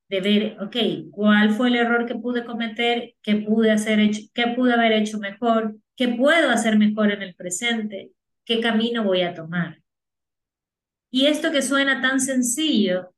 de 0.10 0.22
ver, 0.22 0.58
ok, 0.62 1.12
cuál 1.12 1.52
fue 1.52 1.68
el 1.68 1.76
error 1.76 2.06
que 2.06 2.16
pude 2.16 2.44
cometer, 2.44 3.14
qué 3.22 3.36
pude, 3.36 3.72
hacer 3.72 4.00
qué 4.34 4.48
pude 4.56 4.74
haber 4.74 4.94
hecho 4.94 5.20
mejor, 5.20 5.76
qué 5.96 6.10
puedo 6.10 6.50
hacer 6.50 6.78
mejor 6.78 7.12
en 7.12 7.22
el 7.22 7.36
presente, 7.36 8.12
qué 8.46 8.60
camino 8.60 9.04
voy 9.04 9.22
a 9.22 9.34
tomar. 9.34 9.82
Y 11.12 11.28
esto 11.28 11.52
que 11.52 11.62
suena 11.62 12.02
tan 12.02 12.20
sencillo 12.20 13.14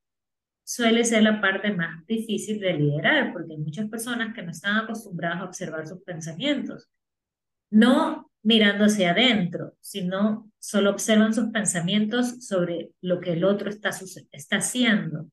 suele 0.64 1.04
ser 1.04 1.24
la 1.24 1.42
parte 1.42 1.72
más 1.72 2.06
difícil 2.06 2.60
de 2.60 2.74
liderar, 2.74 3.34
porque 3.34 3.54
hay 3.54 3.60
muchas 3.60 3.90
personas 3.90 4.36
que 4.36 4.44
no 4.44 4.52
están 4.52 4.78
acostumbradas 4.78 5.42
a 5.42 5.46
observar 5.46 5.88
sus 5.88 6.02
pensamientos. 6.04 6.88
No 7.72 8.29
mirando 8.44 8.86
hacia 8.86 9.12
adentro, 9.12 9.76
sino 9.82 10.52
solo 10.60 10.92
observan 10.92 11.34
sus 11.34 11.50
pensamientos 11.52 12.46
sobre 12.46 12.92
lo 13.02 13.20
que 13.20 13.34
el 13.34 13.44
otro 13.44 13.70
está, 13.70 13.92
está 14.32 14.58
haciendo. 14.58 15.28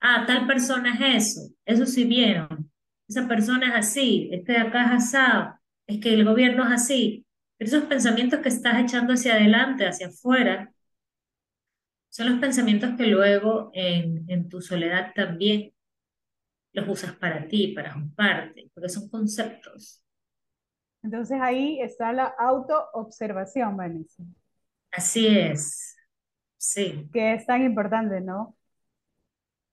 Ah, 0.00 0.24
tal 0.26 0.46
persona 0.46 0.94
es 0.94 1.26
eso, 1.36 1.54
eso 1.64 1.86
sí 1.86 2.04
vieron. 2.04 2.70
Esa 3.08 3.26
persona 3.28 3.68
es 3.70 3.88
así, 3.88 4.28
este 4.32 4.52
de 4.52 4.58
acá 4.58 4.86
es 4.86 5.04
asado, 5.04 5.54
es 5.86 6.00
que 6.00 6.14
el 6.14 6.24
gobierno 6.24 6.64
es 6.66 6.72
así. 6.72 7.26
Pero 7.56 7.68
esos 7.70 7.84
pensamientos 7.88 8.40
que 8.40 8.48
estás 8.50 8.80
echando 8.80 9.14
hacia 9.14 9.34
adelante, 9.34 9.86
hacia 9.86 10.08
afuera, 10.08 10.72
son 12.10 12.30
los 12.30 12.40
pensamientos 12.40 12.96
que 12.96 13.06
luego 13.06 13.70
en, 13.74 14.24
en 14.28 14.48
tu 14.48 14.60
soledad 14.60 15.12
también 15.14 15.72
los 16.72 16.88
usas 16.88 17.14
para 17.16 17.46
ti, 17.48 17.68
para 17.74 17.92
juntarte, 17.94 18.70
porque 18.74 18.88
son 18.88 19.08
conceptos. 19.10 20.02
Entonces 21.02 21.38
ahí 21.40 21.80
está 21.80 22.12
la 22.12 22.26
autoobservación, 22.38 23.76
Vanessa. 23.76 24.22
Así 24.90 25.26
es, 25.26 25.96
sí. 26.56 27.08
Que 27.12 27.34
es 27.34 27.46
tan 27.46 27.62
importante, 27.62 28.20
¿no? 28.20 28.56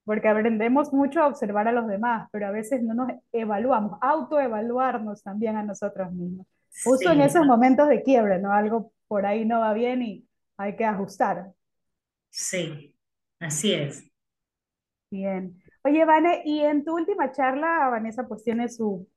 Porque 0.04 0.28
aprendemos 0.28 0.94
mucho 0.94 1.22
a 1.22 1.28
observar 1.28 1.68
a 1.68 1.72
los 1.72 1.88
demás, 1.88 2.30
pero 2.32 2.48
a 2.48 2.52
veces 2.52 2.84
no 2.84 2.94
nos 2.94 3.12
evaluamos, 3.32 3.98
autoevaluarnos 4.02 5.24
también 5.24 5.56
a 5.56 5.64
nosotros 5.64 6.12
mismos. 6.12 6.46
Justo 6.84 7.12
en 7.12 7.22
esos 7.22 7.46
momentos 7.46 7.88
de 7.88 8.04
quiebre, 8.04 8.40
¿no? 8.40 8.52
Algo 8.52 8.92
por 9.08 9.26
ahí 9.26 9.46
no 9.46 9.62
va 9.62 9.74
bien 9.74 10.02
y 10.04 10.28
hay 10.58 10.76
que 10.76 10.86
ajustar. 10.86 11.54
Sí, 12.30 12.96
así 13.40 13.74
es. 13.74 14.04
Bien. 15.10 15.62
Oye, 15.84 16.04
Vane, 16.04 16.42
y 16.46 16.60
en 16.60 16.84
tu 16.84 16.96
última 16.96 17.32
charla, 17.32 17.90
Vanessa 17.90 18.28
pues 18.28 18.44
tiene 18.44 18.68
su, 18.70 19.08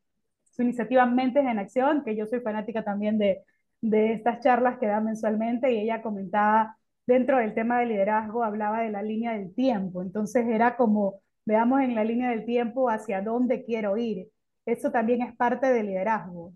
su 0.59 0.63
iniciativa 0.65 1.07
Mentes 1.07 1.47
en 1.47 1.61
Acción, 1.61 2.03
que 2.05 2.17
yo 2.17 2.27
soy 2.27 2.41
fanática 2.41 2.83
también 2.83 3.17
de, 3.17 3.45
de 3.81 4.13
estas 4.13 4.41
charlas 4.41 4.79
que 4.81 4.89
da 4.89 5.01
mensualmente, 5.01 5.73
y 5.73 5.79
ella 5.79 6.03
comentaba 6.03 6.77
dentro 7.07 7.39
del 7.39 7.55
tema 7.55 7.79
de 7.79 7.87
liderazgo, 7.87 8.43
hablaba 8.43 8.81
de 8.81 8.91
la 8.91 9.01
línea 9.01 9.39
del 9.39 9.55
tiempo. 9.55 10.03
Entonces 10.03 10.45
era 10.49 10.77
como, 10.77 11.23
veamos 11.47 11.81
en 11.83 11.95
la 11.95 12.03
línea 12.03 12.31
del 12.31 12.45
tiempo 12.45 12.91
hacia 12.91 13.23
dónde 13.23 13.65
quiero 13.65 13.97
ir. 13.97 14.27
eso 14.67 14.91
también 14.91 15.23
es 15.23 15.35
parte 15.37 15.69
del 15.69 15.87
liderazgo. 15.87 16.53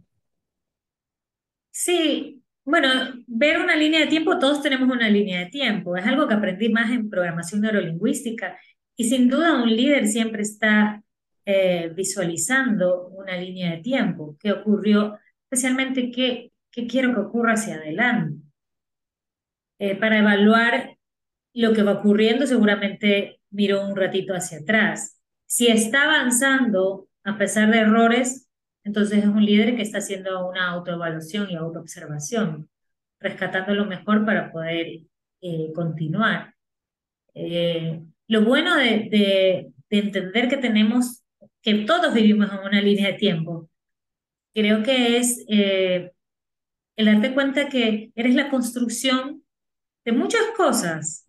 Sí, 1.70 2.42
bueno, 2.64 2.88
ver 3.28 3.60
una 3.60 3.76
línea 3.76 4.00
de 4.00 4.08
tiempo, 4.08 4.38
todos 4.40 4.60
tenemos 4.62 4.90
una 4.90 5.08
línea 5.08 5.38
de 5.38 5.46
tiempo. 5.46 5.96
Es 5.96 6.04
algo 6.04 6.26
que 6.26 6.34
aprendí 6.34 6.68
más 6.70 6.90
en 6.90 7.08
programación 7.08 7.60
neurolingüística. 7.60 8.58
Y 8.96 9.04
sin 9.04 9.28
duda 9.28 9.62
un 9.62 9.68
líder 9.74 10.08
siempre 10.08 10.42
está 10.42 11.02
eh, 11.44 11.90
visualizando 11.94 13.08
una 13.08 13.36
línea 13.36 13.72
de 13.72 13.82
tiempo. 13.82 14.36
¿Qué 14.38 14.52
ocurrió? 14.52 15.18
Especialmente 15.44 16.10
qué, 16.10 16.52
qué 16.70 16.86
quiero 16.86 17.14
que 17.14 17.20
ocurra 17.20 17.54
hacia 17.54 17.76
adelante. 17.76 18.42
Eh, 19.78 19.96
para 19.96 20.18
evaluar 20.18 20.96
lo 21.54 21.72
que 21.72 21.82
va 21.82 21.92
ocurriendo, 21.92 22.46
seguramente 22.46 23.40
miro 23.50 23.86
un 23.86 23.96
ratito 23.96 24.34
hacia 24.34 24.58
atrás. 24.58 25.20
Si 25.46 25.66
está 25.66 26.04
avanzando 26.04 27.08
a 27.24 27.36
pesar 27.36 27.70
de 27.70 27.80
errores, 27.80 28.48
entonces 28.84 29.18
es 29.18 29.26
un 29.26 29.44
líder 29.44 29.76
que 29.76 29.82
está 29.82 29.98
haciendo 29.98 30.48
una 30.48 30.70
autoevaluación 30.70 31.50
y 31.50 31.56
autoobservación, 31.56 32.68
rescatando 33.20 33.74
lo 33.74 33.84
mejor 33.84 34.24
para 34.24 34.50
poder 34.50 35.00
eh, 35.40 35.72
continuar. 35.74 36.54
Lo 38.32 38.44
bueno 38.44 38.76
de, 38.76 39.72
de, 39.90 39.98
entender 39.98 40.48
que 40.48 40.56
tenemos, 40.56 41.21
que 41.62 41.74
todos 41.86 42.14
vivimos 42.14 42.50
en 42.52 42.58
una 42.60 42.80
línea 42.82 43.08
de 43.08 43.14
tiempo, 43.14 43.70
creo 44.54 44.82
que 44.82 45.18
es 45.18 45.44
eh, 45.48 46.12
el 46.96 47.06
darte 47.06 47.34
cuenta 47.34 47.68
que 47.68 48.12
eres 48.16 48.34
la 48.34 48.50
construcción 48.50 49.44
de 50.04 50.12
muchas 50.12 50.42
cosas. 50.56 51.28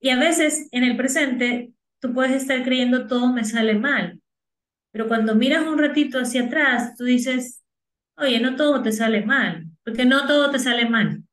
Y 0.00 0.10
a 0.10 0.18
veces 0.18 0.68
en 0.72 0.84
el 0.84 0.96
presente 0.96 1.72
tú 2.00 2.12
puedes 2.14 2.32
estar 2.32 2.62
creyendo 2.64 3.06
todo 3.06 3.32
me 3.32 3.44
sale 3.44 3.74
mal. 3.74 4.20
Pero 4.92 5.08
cuando 5.08 5.36
miras 5.36 5.66
un 5.66 5.78
ratito 5.78 6.20
hacia 6.20 6.44
atrás, 6.44 6.96
tú 6.96 7.04
dices, 7.04 7.62
oye, 8.16 8.40
no 8.40 8.56
todo 8.56 8.82
te 8.82 8.92
sale 8.92 9.24
mal, 9.24 9.66
porque 9.84 10.06
no 10.06 10.26
todo 10.26 10.50
te 10.52 10.60
sale 10.60 10.88
mal. 10.88 11.24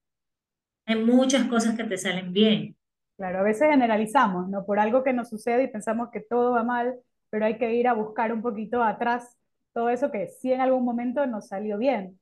Hay 0.87 0.97
muchas 1.03 1.47
cosas 1.49 1.77
que 1.77 1.85
te 1.85 1.97
salen 1.99 2.33
bien. 2.33 2.76
Claro, 3.17 3.39
a 3.39 3.43
veces 3.43 3.69
generalizamos, 3.71 4.47
¿no? 4.49 4.63
Por 4.65 4.79
algo 4.79 5.03
que 5.03 5.11
nos 5.13 5.29
sucede 5.29 5.63
y 5.63 5.67
pensamos 5.69 6.09
que 6.11 6.19
todo 6.21 6.51
va 6.51 6.63
mal, 6.63 6.95
pero 7.29 7.45
hay 7.45 7.57
que 7.57 7.73
ir 7.73 7.87
a 7.87 7.93
buscar 7.93 8.31
un 8.31 8.41
poquito 8.43 8.83
atrás 8.83 9.35
todo 9.73 9.89
eso 9.89 10.11
que 10.11 10.27
sí 10.27 10.53
en 10.53 10.61
algún 10.61 10.85
momento 10.85 11.25
nos 11.27 11.47
salió 11.47 11.77
bien. 11.79 12.19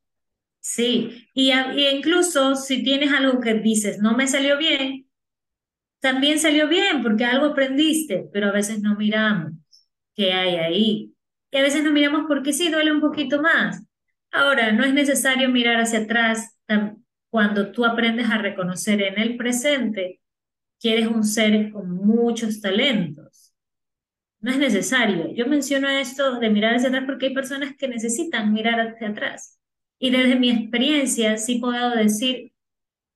Sí, 0.59 1.27
y, 1.33 1.51
y 1.51 1.87
incluso 1.89 2.55
si 2.55 2.83
tienes 2.83 3.11
algo 3.13 3.39
que 3.39 3.53
dices, 3.55 3.99
no 3.99 4.15
me 4.17 4.27
salió 4.27 4.57
bien, 4.57 5.07
también 5.99 6.39
salió 6.39 6.67
bien 6.69 7.03
porque 7.03 7.25
algo 7.25 7.47
aprendiste, 7.47 8.29
pero 8.33 8.47
a 8.47 8.51
veces 8.53 8.81
no 8.81 8.95
miramos 8.97 9.53
qué 10.15 10.33
hay 10.33 10.55
ahí. 10.57 11.13
Y 11.51 11.57
a 11.57 11.63
veces 11.63 11.83
no 11.83 11.91
miramos 11.91 12.25
porque 12.27 12.53
sí 12.53 12.69
duele 12.69 12.91
un 12.91 13.01
poquito 13.01 13.41
más. 13.41 13.83
Ahora, 14.31 14.71
no 14.73 14.85
es 14.85 14.93
necesario 14.93 15.49
mirar 15.49 15.77
hacia 15.81 15.99
atrás 16.01 16.57
cuando 17.29 17.71
tú 17.71 17.85
aprendes 17.85 18.29
a 18.29 18.37
reconocer 18.37 19.01
en 19.01 19.19
el 19.19 19.37
presente 19.37 20.21
que 20.79 20.93
eres 20.93 21.07
un 21.07 21.23
ser 21.23 21.71
con 21.71 21.89
muchos 21.91 22.61
talentos. 22.61 23.53
No 24.39 24.51
es 24.51 24.57
necesario. 24.57 25.33
Yo 25.33 25.47
menciono 25.47 25.89
esto 25.89 26.39
de 26.39 26.49
mirar 26.49 26.75
hacia 26.75 26.89
atrás 26.89 27.05
porque 27.05 27.27
hay 27.27 27.33
personas 27.33 27.75
que 27.77 27.87
necesitan 27.87 28.53
mirar 28.53 28.79
hacia 28.79 29.09
atrás. 29.09 29.59
Y 29.99 30.11
desde 30.11 30.35
mi 30.35 30.51
experiencia 30.51 31.37
sí 31.37 31.57
puedo 31.59 31.91
decir 31.95 32.51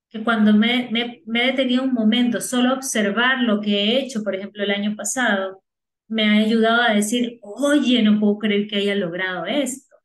que 0.10 0.24
cuando 0.24 0.54
me, 0.54 0.89
me, 0.92 1.22
me, 1.25 1.44
he 1.44 1.48
detenido 1.48 1.84
un 1.84 1.94
momento, 1.94 2.42
solo 2.42 2.74
observar 2.74 3.42
lo 3.42 3.62
que 3.62 3.72
he 3.84 4.00
hecho, 4.00 4.24
por 4.24 4.36
ejemplo, 4.36 4.63
el 4.63 4.72
año 4.72 4.96
pasado, 4.96 5.63
me 6.08 6.25
ha 6.25 6.34
ayudado 6.44 6.82
a 6.82 6.94
decir, 6.94 7.39
oye, 7.42 8.01
no 8.01 8.20
puedo 8.20 8.39
creer 8.39 8.68
que 8.68 8.78
haya 8.78 8.96
logrado 8.96 9.46
esto. 9.46 9.96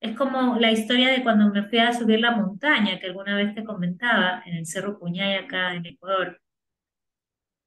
Es 0.00 0.16
como 0.16 0.58
la 0.58 0.72
historia 0.72 1.08
de 1.08 1.22
cuando 1.22 1.50
me 1.50 1.68
fui 1.68 1.78
a 1.78 1.92
subir 1.92 2.20
la 2.20 2.32
montaña, 2.32 2.98
que 2.98 3.06
alguna 3.06 3.36
vez 3.36 3.54
te 3.54 3.64
comentaba, 3.64 4.42
en 4.46 4.56
el 4.56 4.66
Cerro 4.66 4.98
Puñay, 4.98 5.36
acá 5.36 5.74
en 5.74 5.86
Ecuador. 5.86 6.40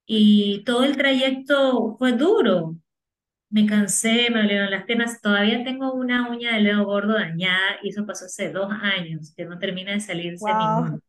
Y 0.05 0.63
todo 0.65 0.83
el 0.83 0.97
trayecto 0.97 1.95
fue 1.97 2.13
duro. 2.13 2.75
Me 3.49 3.65
cansé, 3.65 4.29
me 4.31 4.41
dolieron 4.41 4.71
las 4.71 4.85
piernas. 4.85 5.21
Todavía 5.21 5.63
tengo 5.63 5.93
una 5.93 6.29
uña 6.29 6.55
del 6.55 6.65
dedo 6.65 6.85
gordo 6.85 7.13
dañada 7.13 7.77
y 7.83 7.89
eso 7.89 8.05
pasó 8.05 8.25
hace 8.25 8.51
dos 8.51 8.71
años, 8.71 9.33
que 9.35 9.45
no 9.45 9.59
termina 9.59 9.93
de 9.93 9.99
salirse 9.99 10.45
wow. 10.45 10.99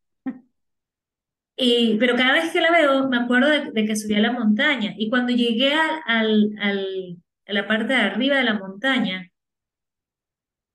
Y, 1.56 1.96
pero 1.98 2.16
cada 2.16 2.32
vez 2.34 2.52
que 2.52 2.60
la 2.60 2.70
veo, 2.72 3.08
me 3.08 3.16
acuerdo 3.16 3.48
de, 3.48 3.86
que 3.86 3.96
subí 3.96 4.14
a 4.14 4.20
la 4.20 4.32
montaña. 4.32 4.94
Y 4.98 5.08
cuando 5.08 5.32
llegué 5.32 5.72
al, 5.72 6.52
al, 6.58 7.18
a 7.46 7.52
la 7.52 7.66
parte 7.68 7.92
de 7.94 8.00
arriba 8.00 8.36
de 8.36 8.44
la 8.44 8.54
montaña, 8.54 9.30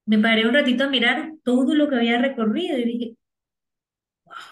me 0.05 0.19
paré 0.19 0.47
un 0.47 0.53
ratito 0.53 0.85
a 0.85 0.89
mirar 0.89 1.33
todo 1.43 1.75
lo 1.75 1.89
que 1.89 1.95
había 1.95 2.19
recorrido 2.19 2.77
y 2.77 2.83
dije, 2.83 3.15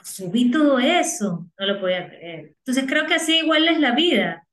subí 0.03 0.51
todo 0.51 0.79
eso. 0.79 1.47
No 1.57 1.65
lo 1.65 1.79
podía 1.79 2.07
creer. 2.07 2.55
Entonces 2.59 2.85
creo 2.87 3.05
que 3.05 3.15
así 3.15 3.39
igual 3.39 3.67
es 3.67 3.79
la 3.79 3.91
vida, 3.91 4.47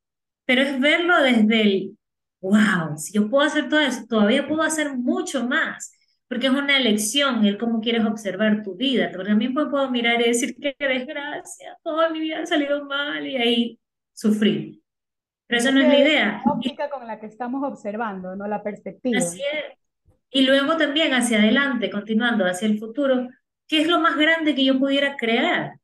pero 0.45 0.63
es 0.63 0.79
verlo 0.81 1.21
desde 1.23 1.61
el, 1.63 1.99
wow, 2.41 2.97
si 2.97 3.13
yo 3.13 3.29
puedo 3.29 3.47
hacer 3.47 3.69
todo 3.69 3.81
eso, 3.81 4.05
todavía 4.09 4.47
puedo 4.47 4.63
hacer 4.63 4.97
mucho 4.97 5.47
más 5.47 5.93
porque 6.29 6.47
es 6.47 6.53
una 6.53 6.77
elección 6.77 7.45
el 7.45 7.59
cómo 7.59 7.81
quieres 7.81 8.05
observar 8.05 8.63
tu 8.63 8.75
vida. 8.75 9.09
Pero 9.13 9.25
también 9.25 9.55
puedo 9.55 9.91
mirar 9.91 10.21
y 10.21 10.25
decir 10.25 10.57
qué 10.61 10.75
desgracia, 10.79 11.77
toda 11.83 12.11
mi 12.11 12.21
vida 12.21 12.41
ha 12.41 12.47
salido 12.47 12.85
mal 12.85 13.27
y 13.27 13.37
ahí 13.37 13.81
sufrir. 14.13 14.81
Pero 15.47 15.61
eso 15.61 15.73
no 15.73 15.81
es 15.81 15.89
la 15.89 15.99
idea. 15.99 16.43
La 16.45 16.53
óptica 16.53 16.91
con 16.91 17.07
la 17.07 17.21
que 17.21 17.27
estamos 17.27 17.63
observando, 17.63 18.35
no 18.35 18.49
la 18.49 18.63
perspectiva. 18.63 19.19
Así 19.19 19.41
es. 19.41 19.79
Y 20.31 20.43
luego 20.43 20.77
también 20.77 21.13
hacia 21.13 21.39
adelante, 21.39 21.91
continuando 21.91 22.45
hacia 22.45 22.67
el 22.67 22.79
futuro, 22.79 23.29
¿qué 23.69 23.83
es 23.83 23.89
lo 23.89 24.01
más 24.01 24.17
grande 24.17 24.55
que 24.55 24.65
yo 24.65 24.79
pudiera 24.79 25.17
crear? 25.17 25.79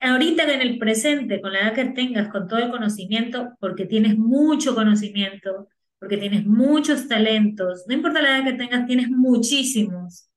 Ahorita 0.00 0.44
en 0.44 0.60
el 0.60 0.78
presente, 0.78 1.40
con 1.40 1.52
la 1.52 1.60
edad 1.60 1.74
que 1.74 1.84
tengas, 1.86 2.28
con 2.28 2.46
todo 2.46 2.60
el 2.60 2.70
conocimiento, 2.70 3.56
porque 3.60 3.84
tienes 3.84 4.16
mucho 4.16 4.74
conocimiento, 4.74 5.68
porque 5.98 6.16
tienes 6.16 6.46
muchos 6.46 7.08
talentos, 7.08 7.84
no 7.88 7.94
importa 7.94 8.22
la 8.22 8.38
edad 8.38 8.44
que 8.44 8.56
tengas, 8.56 8.86
tienes 8.86 9.10
muchísimos. 9.10 10.28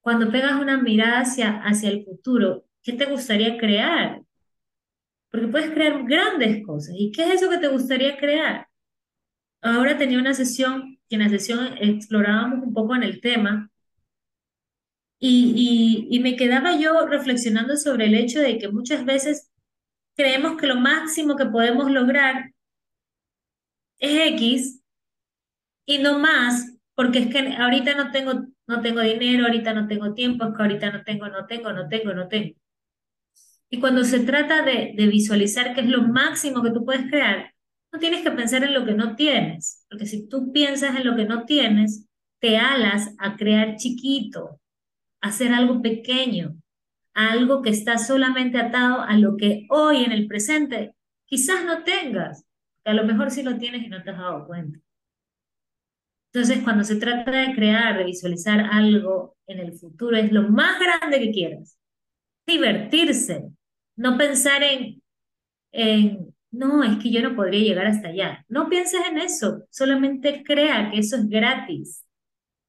Cuando 0.00 0.30
pegas 0.30 0.60
una 0.60 0.76
mirada 0.82 1.20
hacia, 1.20 1.62
hacia 1.62 1.88
el 1.88 2.04
futuro, 2.04 2.66
¿qué 2.82 2.92
te 2.92 3.06
gustaría 3.06 3.56
crear? 3.56 4.20
Porque 5.30 5.48
puedes 5.48 5.70
crear 5.70 6.04
grandes 6.04 6.64
cosas. 6.64 6.94
¿Y 6.98 7.10
qué 7.10 7.24
es 7.24 7.34
eso 7.36 7.50
que 7.50 7.58
te 7.58 7.68
gustaría 7.68 8.18
crear? 8.18 8.68
Ahora 9.62 9.96
tenía 9.96 10.18
una 10.18 10.34
sesión, 10.34 10.98
y 11.08 11.14
en 11.14 11.22
la 11.22 11.30
sesión 11.30 11.76
explorábamos 11.80 12.62
un 12.66 12.74
poco 12.74 12.94
en 12.94 13.02
el 13.02 13.20
tema, 13.20 13.70
y, 15.26 16.06
y, 16.10 16.20
me 16.20 16.36
quedaba 16.36 16.76
yo 16.78 17.06
reflexionando 17.06 17.78
sobre 17.78 18.06
el 18.06 18.14
hecho 18.14 18.40
de 18.40 18.58
que 18.58 18.68
muchas 18.68 19.06
veces 19.06 19.50
creemos 20.14 20.58
que 20.58 20.66
lo 20.66 20.76
máximo 20.76 21.34
que 21.36 21.46
podemos 21.46 21.90
lograr 21.90 22.52
es 23.98 24.32
X 24.34 24.82
y 25.86 25.98
no 25.98 26.18
más, 26.18 26.76
porque 26.94 27.20
es 27.20 27.26
que 27.28 27.54
ahorita 27.54 27.94
no 27.94 28.10
tengo, 28.10 28.46
no 28.66 28.82
tengo 28.82 29.00
dinero, 29.00 29.46
ahorita 29.46 29.72
no 29.72 29.88
tengo 29.88 30.12
tiempo, 30.12 30.44
es 30.44 30.54
que 30.54 30.62
ahorita 30.62 30.92
no 30.92 31.02
tengo, 31.04 31.28
no 31.28 31.46
tengo, 31.46 31.72
no 31.72 31.88
tengo, 31.88 32.12
no 32.12 32.28
tengo. 32.28 32.54
Y 33.70 33.80
cuando 33.80 34.04
se 34.04 34.20
trata 34.20 34.62
de, 34.62 34.92
de 34.94 35.06
visualizar 35.06 35.74
qué 35.74 35.80
es 35.80 35.88
lo 35.88 36.02
máximo 36.02 36.62
que 36.62 36.70
tú 36.70 36.84
puedes 36.84 37.08
crear, 37.08 37.54
no 37.90 37.98
tienes 37.98 38.22
que 38.22 38.30
pensar 38.30 38.62
en 38.62 38.74
lo 38.74 38.84
que 38.84 38.92
no 38.92 39.16
tienes, 39.16 39.86
porque 39.88 40.04
si 40.04 40.28
tú 40.28 40.52
piensas 40.52 40.94
en 40.96 41.06
lo 41.06 41.16
que 41.16 41.24
no 41.24 41.46
tienes, 41.46 42.06
te 42.40 42.58
alas 42.58 43.14
a 43.18 43.36
crear 43.36 43.76
chiquito, 43.76 44.60
hacer 45.24 45.52
algo 45.52 45.80
pequeño, 45.80 46.56
algo 47.14 47.62
que 47.62 47.70
está 47.70 47.98
solamente 47.98 48.58
atado 48.58 49.00
a 49.00 49.16
lo 49.16 49.36
que 49.36 49.66
hoy 49.70 50.04
en 50.04 50.12
el 50.12 50.26
presente 50.26 50.94
quizás 51.24 51.64
no 51.64 51.82
tengas 51.82 52.44
a 52.84 52.92
lo 52.92 53.04
mejor 53.04 53.30
sí 53.30 53.42
lo 53.42 53.56
tienes 53.56 53.82
y 53.82 53.88
no 53.88 54.02
te 54.02 54.10
has 54.10 54.18
dado 54.18 54.46
cuenta. 54.46 54.78
Entonces, 56.32 56.62
cuando 56.62 56.84
se 56.84 56.96
trata 56.96 57.30
de 57.30 57.54
crear, 57.54 57.96
de 57.96 58.04
visualizar 58.04 58.60
algo 58.60 59.36
en 59.46 59.60
el 59.60 59.72
futuro, 59.72 60.16
es 60.16 60.30
lo 60.32 60.42
más 60.50 60.78
grande 60.78 61.18
que 61.18 61.30
quieras. 61.30 61.78
Divertirse, 62.46 63.50
no 63.96 64.18
pensar 64.18 64.62
en, 64.62 65.02
en, 65.72 66.34
no, 66.50 66.84
es 66.84 66.98
que 67.02 67.10
yo 67.10 67.22
no 67.22 67.34
podría 67.34 67.60
llegar 67.60 67.86
hasta 67.86 68.08
allá. 68.08 68.44
No 68.48 68.68
pienses 68.68 69.00
en 69.08 69.16
eso, 69.16 69.64
solamente 69.70 70.42
crea 70.44 70.90
que 70.90 70.98
eso 70.98 71.16
es 71.16 71.26
gratis. 71.26 72.04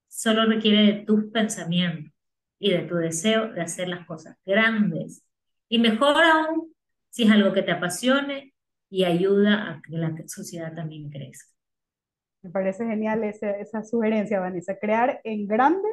Solo 0.08 0.46
requiere 0.46 0.84
de 0.84 1.06
tus 1.06 1.26
pensamientos 1.26 2.14
y 2.60 2.72
de 2.72 2.84
tu 2.84 2.96
deseo 2.96 3.52
de 3.52 3.62
hacer 3.62 3.88
las 3.88 4.06
cosas 4.06 4.38
grandes. 4.46 5.24
Y 5.68 5.80
mejor 5.80 6.24
aún, 6.24 6.74
si 7.10 7.24
es 7.24 7.32
algo 7.32 7.54
que 7.54 7.63
te 7.63 7.72
apasione, 7.72 8.54
y 8.89 9.04
ayuda 9.04 9.70
a 9.70 9.82
que 9.82 9.98
la 9.98 10.15
sociedad 10.28 10.74
también 10.74 11.10
crezca. 11.10 11.52
Me 12.44 12.52
parece 12.52 12.86
genial 12.86 13.24
esa, 13.24 13.52
esa 13.52 13.84
sugerencia, 13.84 14.39
Vanessa, 14.39 14.78
crear 14.78 15.20
en 15.24 15.48
grande 15.48 15.89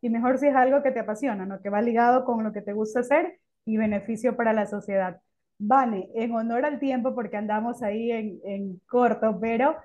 y 0.00 0.08
mejor 0.08 0.38
si 0.38 0.46
es 0.46 0.54
algo 0.54 0.82
que 0.82 0.92
te 0.92 1.00
apasiona, 1.00 1.44
¿no? 1.44 1.60
que 1.60 1.70
va 1.70 1.82
ligado 1.82 2.24
con 2.24 2.44
lo 2.44 2.52
que 2.52 2.62
te 2.62 2.72
gusta 2.72 3.00
hacer 3.00 3.40
y 3.64 3.76
beneficio 3.76 4.36
para 4.36 4.52
la 4.52 4.66
sociedad. 4.66 5.20
Vane, 5.58 6.08
en 6.14 6.32
honor 6.32 6.64
al 6.64 6.78
tiempo, 6.78 7.14
porque 7.14 7.36
andamos 7.36 7.82
ahí 7.82 8.12
en, 8.12 8.40
en 8.44 8.80
corto, 8.86 9.38
pero 9.40 9.76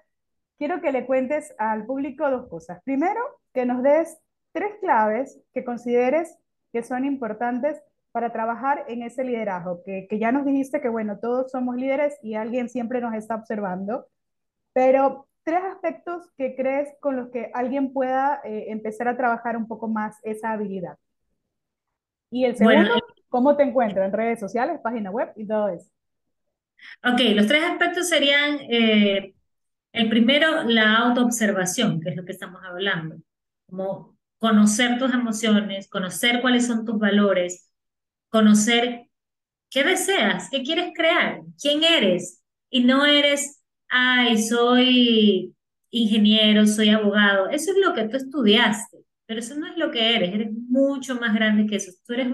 quiero 0.58 0.80
que 0.82 0.92
le 0.92 1.06
cuentes 1.06 1.56
al 1.58 1.86
público 1.86 2.30
dos 2.30 2.48
cosas. 2.48 2.82
Primero, 2.84 3.20
que 3.54 3.66
nos 3.66 3.82
des 3.82 4.18
tres 4.54 4.74
claves 4.82 5.40
que 5.54 5.64
consideres 5.66 6.38
que 6.74 6.84
son 6.84 7.06
importantes 7.06 7.82
para 8.12 8.32
trabajar 8.34 8.86
en 8.90 9.04
ese 9.04 9.24
liderazgo, 9.24 9.84
que, 9.84 10.08
que 10.10 10.20
ya 10.20 10.32
nos 10.32 10.46
dijiste 10.46 10.82
que, 10.82 10.90
bueno, 10.90 11.20
todos 11.20 11.52
somos 11.52 11.76
líderes 11.78 12.18
y 12.22 12.36
alguien 12.36 12.70
siempre 12.70 13.02
nos 13.02 13.14
está 13.16 13.36
observando, 13.36 14.08
pero 14.74 15.28
tres 15.44 15.62
aspectos 15.64 16.30
que 16.38 16.56
crees 16.56 16.90
con 17.02 17.18
los 17.18 17.30
que 17.32 17.52
alguien 17.54 17.94
pueda 17.94 18.42
eh, 18.46 18.66
empezar 18.70 19.08
a 19.08 19.18
trabajar 19.18 19.58
un 19.58 19.68
poco 19.68 19.88
más 19.88 20.18
esa 20.24 20.52
habilidad. 20.54 20.98
Y 22.32 22.46
el 22.46 22.56
segundo, 22.58 22.90
Bueno, 22.90 23.00
¿cómo 23.30 23.56
te 23.56 23.64
encuentro 23.64 24.04
en 24.04 24.12
redes 24.14 24.40
sociales, 24.40 24.80
página 24.84 25.12
web 25.12 25.32
y 25.36 25.46
todo 25.48 25.68
eso? 25.70 25.92
ok, 27.04 27.20
los 27.36 27.48
tres 27.48 27.64
aspectos 27.64 28.10
serían, 28.10 28.60
eh, 28.70 29.34
el 29.94 30.10
primero, 30.10 30.64
la 30.66 30.98
autoobservación, 31.00 32.02
que 32.02 32.10
es 32.12 32.16
lo 32.18 32.26
que 32.26 32.34
estamos 32.34 32.62
hablando, 32.66 33.18
como 33.70 34.18
conocer 34.42 34.98
tus 34.98 35.14
emociones, 35.14 35.88
conocer 35.88 36.42
cuáles 36.42 36.66
son 36.66 36.84
tus 36.84 36.98
valores, 36.98 37.70
conocer 38.30 39.08
qué 39.70 39.84
deseas, 39.84 40.50
qué 40.50 40.64
quieres 40.64 40.94
crear, 40.96 41.42
quién 41.62 41.84
eres, 41.84 42.42
y 42.72 42.84
no 42.84 43.06
eres, 43.06 43.62
ay, 43.90 44.42
soy 44.42 45.56
ingeniero, 45.92 46.66
soy 46.66 46.90
abogado, 46.90 47.50
eso 47.50 47.72
es 47.72 47.78
lo 47.78 47.94
que 47.94 48.08
tú 48.08 48.18
estudiaste, 48.18 48.98
pero 49.28 49.42
eso 49.42 49.56
no 49.60 49.68
es 49.68 49.78
lo 49.78 49.92
que 49.92 50.16
eres, 50.16 50.34
eres 50.34 50.52
mucho 50.70 51.16
más 51.16 51.36
grande 51.36 51.68
que 51.68 51.76
eso, 51.78 51.92
tú 52.08 52.14
eres 52.14 52.28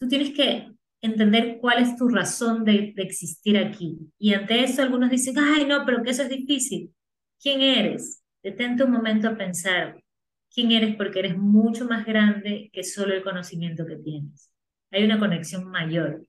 Tú 0.00 0.08
tienes 0.08 0.30
que 0.34 0.68
entender 1.02 1.58
cuál 1.60 1.82
es 1.82 1.96
tu 1.96 2.08
razón 2.08 2.64
de, 2.64 2.92
de 2.96 3.02
existir 3.02 3.58
aquí. 3.58 3.98
Y 4.18 4.34
ante 4.34 4.64
eso 4.64 4.82
algunos 4.82 5.10
dicen, 5.10 5.38
ay, 5.38 5.66
no, 5.66 5.84
pero 5.86 6.02
que 6.02 6.10
eso 6.10 6.22
es 6.22 6.30
difícil. 6.30 6.94
¿Quién 7.40 7.62
eres? 7.62 8.22
Detente 8.42 8.84
un 8.84 8.92
momento 8.92 9.28
a 9.28 9.36
pensar 9.36 10.02
quién 10.52 10.72
eres 10.72 10.96
porque 10.96 11.20
eres 11.20 11.36
mucho 11.36 11.86
más 11.86 12.04
grande 12.06 12.70
que 12.72 12.84
solo 12.84 13.14
el 13.14 13.22
conocimiento 13.22 13.86
que 13.86 13.96
tienes. 13.96 14.50
Hay 14.90 15.04
una 15.04 15.18
conexión 15.18 15.70
mayor. 15.70 16.24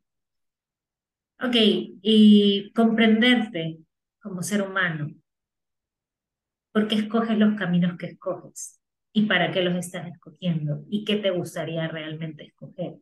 Ok, 1.40 1.56
y 1.56 2.72
comprenderte 2.74 3.80
como 4.22 4.44
ser 4.44 4.62
humano. 4.62 5.10
¿Por 6.72 6.88
qué 6.88 6.96
escoges 6.96 7.38
los 7.38 7.56
caminos 7.58 7.98
que 7.98 8.08
escoges? 8.08 8.80
¿Y 9.14 9.26
para 9.26 9.52
qué 9.52 9.62
los 9.62 9.76
estás 9.76 10.08
escogiendo? 10.08 10.84
¿Y 10.90 11.04
qué 11.04 11.18
te 11.18 11.32
gustaría 11.32 11.88
realmente 11.88 12.46
escoger? 12.46 12.98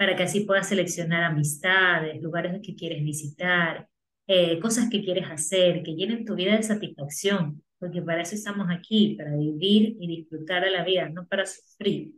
para 0.00 0.16
que 0.16 0.22
así 0.22 0.46
puedas 0.46 0.66
seleccionar 0.66 1.24
amistades, 1.24 2.22
lugares 2.22 2.58
que 2.64 2.74
quieres 2.74 3.04
visitar, 3.04 3.86
eh, 4.26 4.58
cosas 4.58 4.88
que 4.88 5.04
quieres 5.04 5.30
hacer, 5.30 5.82
que 5.82 5.94
llenen 5.94 6.24
tu 6.24 6.34
vida 6.34 6.56
de 6.56 6.62
satisfacción, 6.62 7.62
porque 7.80 8.00
para 8.02 8.22
eso 8.22 8.36
estamos 8.36 8.68
aquí, 8.70 9.16
para 9.16 9.34
vivir 9.36 9.96
y 9.98 10.06
disfrutar 10.06 10.62
de 10.62 10.70
la 10.70 10.84
vida, 10.84 11.08
no 11.08 11.26
para 11.26 11.44
sufrir. 11.46 12.12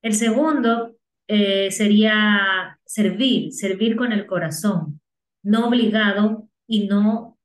El 0.00 0.14
segundo 0.14 0.96
eh, 1.28 1.70
sería 1.70 2.78
servir, 2.86 3.52
servir 3.52 3.96
con 3.96 4.12
el 4.12 4.26
corazón, 4.26 5.02
no 5.42 5.68
obligado 5.68 6.48
y 6.66 6.86
no 6.86 7.38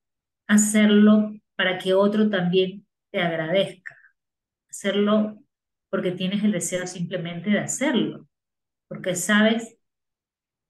hacerlo 0.47 1.33
para 1.57 1.77
que 1.77 1.93
otro 1.93 2.29
también 2.29 2.85
te 3.11 3.19
agradezca, 3.19 3.97
hacerlo 4.69 5.37
porque 5.89 6.11
tienes 6.11 6.43
el 6.45 6.53
deseo 6.53 6.87
simplemente 6.87 7.49
de 7.49 7.59
hacerlo 7.59 8.27
porque 8.87 9.15
sabes 9.15 9.77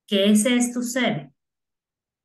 que 0.06 0.30
ese 0.30 0.56
es 0.56 0.72
tu 0.72 0.82
ser, 0.82 1.30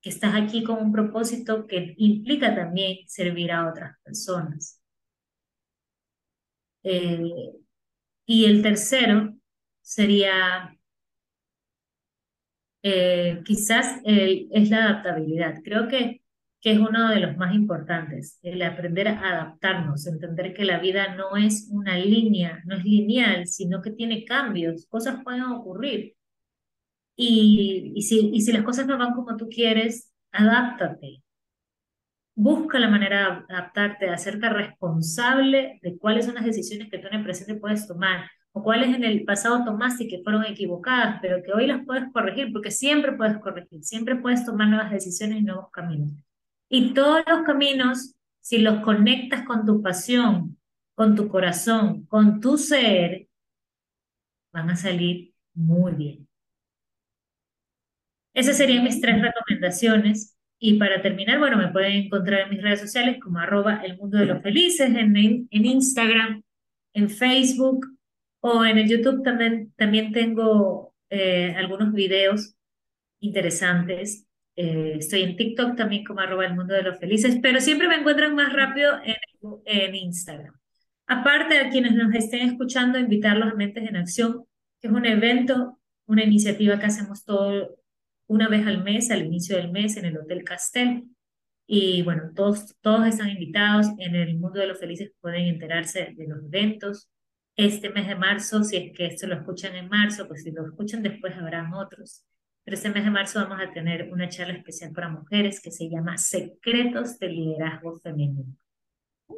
que 0.01 0.09
estás 0.09 0.35
aquí 0.35 0.63
con 0.63 0.79
un 0.79 0.91
propósito 0.91 1.67
que 1.67 1.93
implica 1.97 2.55
también 2.55 3.07
servir 3.07 3.51
a 3.51 3.69
otras 3.69 3.97
personas. 4.03 4.81
Eh, 6.83 7.53
y 8.25 8.45
el 8.45 8.61
tercero 8.61 9.35
sería 9.81 10.75
eh, 12.83 13.41
quizás 13.45 14.01
es 14.05 14.69
la 14.69 14.85
adaptabilidad. 14.85 15.61
Creo 15.63 15.87
que, 15.87 16.21
que 16.59 16.71
es 16.71 16.79
uno 16.79 17.09
de 17.09 17.19
los 17.19 17.37
más 17.37 17.53
importantes, 17.53 18.39
el 18.41 18.61
aprender 18.63 19.07
a 19.07 19.19
adaptarnos, 19.19 20.07
entender 20.07 20.53
que 20.53 20.65
la 20.65 20.79
vida 20.79 21.15
no 21.15 21.37
es 21.37 21.67
una 21.71 21.97
línea, 21.97 22.61
no 22.65 22.75
es 22.75 22.83
lineal, 22.83 23.47
sino 23.47 23.81
que 23.81 23.91
tiene 23.91 24.25
cambios, 24.25 24.87
cosas 24.87 25.23
pueden 25.23 25.43
ocurrir. 25.43 26.15
Y, 27.15 27.93
y, 27.95 28.01
si, 28.03 28.31
y 28.33 28.41
si 28.41 28.51
las 28.51 28.63
cosas 28.63 28.87
no 28.87 28.97
van 28.97 29.13
como 29.13 29.37
tú 29.37 29.47
quieres, 29.49 30.11
adáptate. 30.31 31.23
Busca 32.35 32.79
la 32.79 32.89
manera 32.89 33.45
de 33.47 33.53
adaptarte, 33.53 34.05
de 34.05 34.11
hacerte 34.11 34.49
responsable 34.49 35.79
de 35.83 35.97
cuáles 35.97 36.25
son 36.25 36.35
las 36.35 36.45
decisiones 36.45 36.89
que 36.89 36.97
tú 36.97 37.07
en 37.07 37.15
el 37.15 37.23
presente 37.23 37.55
puedes 37.55 37.87
tomar 37.87 38.29
o 38.53 38.63
cuáles 38.63 38.95
en 38.95 39.03
el 39.03 39.23
pasado 39.23 39.63
tomaste 39.63 40.05
y 40.05 40.07
que 40.07 40.23
fueron 40.23 40.45
equivocadas, 40.45 41.19
pero 41.21 41.41
que 41.43 41.53
hoy 41.53 41.67
las 41.67 41.85
puedes 41.85 42.11
corregir, 42.11 42.51
porque 42.51 42.71
siempre 42.71 43.13
puedes 43.13 43.37
corregir, 43.37 43.83
siempre 43.83 44.15
puedes 44.15 44.45
tomar 44.45 44.67
nuevas 44.67 44.91
decisiones 44.91 45.39
y 45.39 45.43
nuevos 45.43 45.71
caminos. 45.71 46.11
Y 46.69 46.93
todos 46.93 47.21
los 47.27 47.43
caminos, 47.43 48.15
si 48.41 48.57
los 48.59 48.81
conectas 48.81 49.45
con 49.45 49.65
tu 49.65 49.81
pasión, 49.81 50.57
con 50.95 51.15
tu 51.15 51.29
corazón, 51.29 52.05
con 52.07 52.41
tu 52.41 52.57
ser, 52.57 53.27
van 54.51 54.69
a 54.69 54.75
salir 54.75 55.33
muy 55.53 55.93
bien. 55.93 56.27
Esas 58.33 58.57
serían 58.57 58.83
mis 58.83 59.01
tres 59.01 59.21
recomendaciones. 59.21 60.37
Y 60.59 60.75
para 60.77 61.01
terminar, 61.01 61.39
bueno, 61.39 61.57
me 61.57 61.69
pueden 61.69 61.93
encontrar 61.93 62.41
en 62.41 62.51
mis 62.51 62.61
redes 62.61 62.81
sociales 62.81 63.17
como 63.19 63.39
arroba 63.39 63.81
el 63.83 63.97
mundo 63.97 64.19
de 64.19 64.27
los 64.27 64.43
felices, 64.43 64.93
en, 64.93 65.15
en 65.15 65.65
Instagram, 65.65 66.43
en 66.93 67.09
Facebook 67.09 67.87
o 68.41 68.63
en 68.65 68.77
el 68.77 68.87
YouTube 68.87 69.23
también, 69.23 69.73
también 69.75 70.11
tengo 70.11 70.93
eh, 71.09 71.53
algunos 71.57 71.93
videos 71.93 72.55
interesantes. 73.21 74.27
Eh, 74.55 74.95
estoy 74.99 75.23
en 75.23 75.35
TikTok 75.35 75.75
también 75.75 76.03
como 76.03 76.19
arroba 76.19 76.45
el 76.45 76.55
mundo 76.55 76.73
de 76.73 76.83
los 76.83 76.99
felices, 76.99 77.39
pero 77.41 77.59
siempre 77.59 77.87
me 77.87 77.95
encuentran 77.95 78.35
más 78.35 78.53
rápido 78.53 78.93
en, 79.03 79.15
en 79.65 79.95
Instagram. 79.95 80.53
Aparte 81.07 81.55
de 81.55 81.69
quienes 81.69 81.93
nos 81.93 82.13
estén 82.13 82.47
escuchando, 82.47 82.99
invitarlos 82.99 83.51
a 83.51 83.55
Mentes 83.55 83.87
en 83.87 83.95
Acción, 83.95 84.45
que 84.79 84.87
es 84.87 84.93
un 84.93 85.05
evento, 85.05 85.79
una 86.05 86.23
iniciativa 86.23 86.79
que 86.79 86.85
hacemos 86.85 87.25
todo, 87.25 87.75
una 88.31 88.47
vez 88.47 88.65
al 88.65 88.81
mes, 88.81 89.11
al 89.11 89.25
inicio 89.25 89.57
del 89.57 89.71
mes, 89.71 89.97
en 89.97 90.05
el 90.05 90.17
Hotel 90.17 90.45
Castel. 90.45 91.03
Y 91.67 92.01
bueno, 92.03 92.31
todos, 92.33 92.77
todos 92.79 93.05
están 93.05 93.29
invitados. 93.29 93.87
En 93.97 94.15
el 94.15 94.39
Mundo 94.39 94.61
de 94.61 94.67
los 94.67 94.79
Felices 94.79 95.11
pueden 95.19 95.47
enterarse 95.47 96.13
de 96.15 96.27
los 96.29 96.41
eventos. 96.45 97.11
Este 97.57 97.89
mes 97.89 98.07
de 98.07 98.15
marzo, 98.15 98.63
si 98.63 98.77
es 98.77 98.93
que 98.95 99.07
esto 99.07 99.27
lo 99.27 99.35
escuchan 99.35 99.75
en 99.75 99.89
marzo, 99.89 100.29
pues 100.29 100.43
si 100.43 100.51
lo 100.51 100.65
escuchan 100.65 101.03
después 101.03 101.35
habrán 101.35 101.73
otros. 101.73 102.25
Pero 102.63 102.75
este 102.75 102.89
mes 102.89 103.03
de 103.03 103.11
marzo 103.11 103.41
vamos 103.41 103.59
a 103.61 103.73
tener 103.73 104.09
una 104.13 104.29
charla 104.29 104.53
especial 104.53 104.93
para 104.93 105.09
mujeres 105.09 105.61
que 105.61 105.71
se 105.71 105.89
llama 105.89 106.17
Secretos 106.17 107.19
de 107.19 107.27
Liderazgo 107.27 107.99
Femenino. 107.99 108.45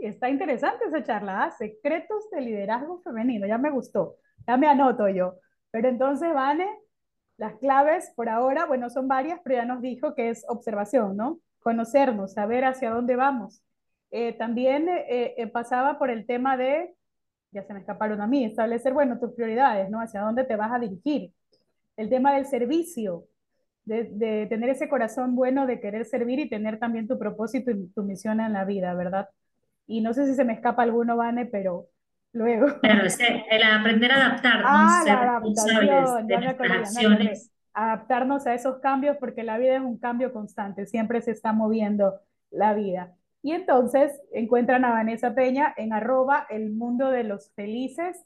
Está 0.02 0.30
interesante 0.30 0.86
esa 0.86 1.02
charla, 1.02 1.46
¿ah? 1.46 1.52
Secretos 1.52 2.30
de 2.30 2.42
Liderazgo 2.42 3.02
Femenino, 3.02 3.48
ya 3.48 3.58
me 3.58 3.72
gustó, 3.72 4.18
ya 4.46 4.56
me 4.56 4.68
anoto 4.68 5.10
yo. 5.10 5.40
Pero 5.72 5.90
entonces, 5.90 6.32
Vane, 6.32 6.68
las 7.38 7.56
claves 7.56 8.12
por 8.16 8.30
ahora, 8.30 8.66
bueno, 8.66 8.90
son 8.90 9.08
varias, 9.08 9.40
pero 9.44 9.56
ya 9.56 9.66
nos 9.66 9.82
dijo 9.82 10.14
que 10.16 10.30
es 10.30 10.46
observación, 10.48 11.18
¿no? 11.18 11.40
Conocernos, 11.60 12.34
saber 12.34 12.66
hacia 12.66 12.92
dónde 12.92 13.16
vamos. 13.16 13.64
Eh, 14.12 14.34
también 14.34 14.88
eh, 14.90 15.34
eh, 15.38 15.48
pasaba 15.48 15.98
por 15.98 16.10
el 16.12 16.26
tema 16.26 16.56
de, 16.58 16.94
ya 17.52 17.64
se 17.64 17.74
me 17.74 17.80
escaparon 17.80 18.22
a 18.22 18.28
mí, 18.28 18.46
establecer, 18.46 18.94
bueno, 18.94 19.20
tus 19.20 19.34
prioridades, 19.34 19.90
¿no? 19.90 20.00
Hacia 20.00 20.22
dónde 20.22 20.44
te 20.44 20.56
vas 20.56 20.72
a 20.72 20.80
dirigir. 20.80 21.34
El 21.98 22.10
tema 22.10 22.34
del 22.36 22.46
servicio, 22.46 23.26
de, 23.86 24.06
de 24.06 24.46
tener 24.48 24.70
ese 24.70 24.88
corazón 24.88 25.36
bueno 25.36 25.68
de 25.68 25.80
querer 25.80 26.06
servir 26.06 26.40
y 26.40 26.50
tener 26.50 26.80
también 26.80 27.08
tu 27.08 27.20
propósito 27.20 27.72
y 27.72 27.88
tu 27.88 28.04
misión 28.04 28.40
en 28.40 28.54
la 28.54 28.66
vida, 28.66 28.94
¿verdad? 28.94 29.30
Y 29.88 30.02
no 30.02 30.14
sé 30.14 30.28
si 30.28 30.36
se 30.36 30.46
me 30.46 30.54
escapa 30.54 30.84
alguno, 30.84 31.18
Vane, 31.18 31.46
pero 31.46 31.88
luego. 32.34 32.68
Es 32.84 33.18
el 33.50 33.64
aprender 33.64 34.12
a 34.12 34.16
adaptarnos, 34.28 34.66
Ah, 34.70 35.02
ser 35.04 35.20
responsables 35.20 36.28
de 36.28 36.38
nuestras 36.38 36.54
acordé. 36.72 36.80
acciones. 36.80 37.52
Adaptarnos 37.74 38.46
a 38.46 38.54
esos 38.54 38.80
cambios 38.80 39.18
porque 39.20 39.44
la 39.44 39.58
vida 39.58 39.76
es 39.78 39.82
un 39.82 39.98
cambio 39.98 40.32
constante, 40.34 40.86
siempre 40.86 41.22
se 41.22 41.32
está 41.32 41.54
moviendo 41.54 42.20
la 42.52 42.74
vida. 42.74 43.14
Y 43.42 43.52
entonces 43.54 44.12
encuentran 44.32 44.86
a 44.86 44.92
Vanessa 44.92 45.34
Peña 45.34 45.74
en 45.76 45.92
arroba 45.94 46.46
el 46.50 46.72
mundo 46.72 47.10
de 47.10 47.24
los 47.24 47.52
felices 47.56 48.24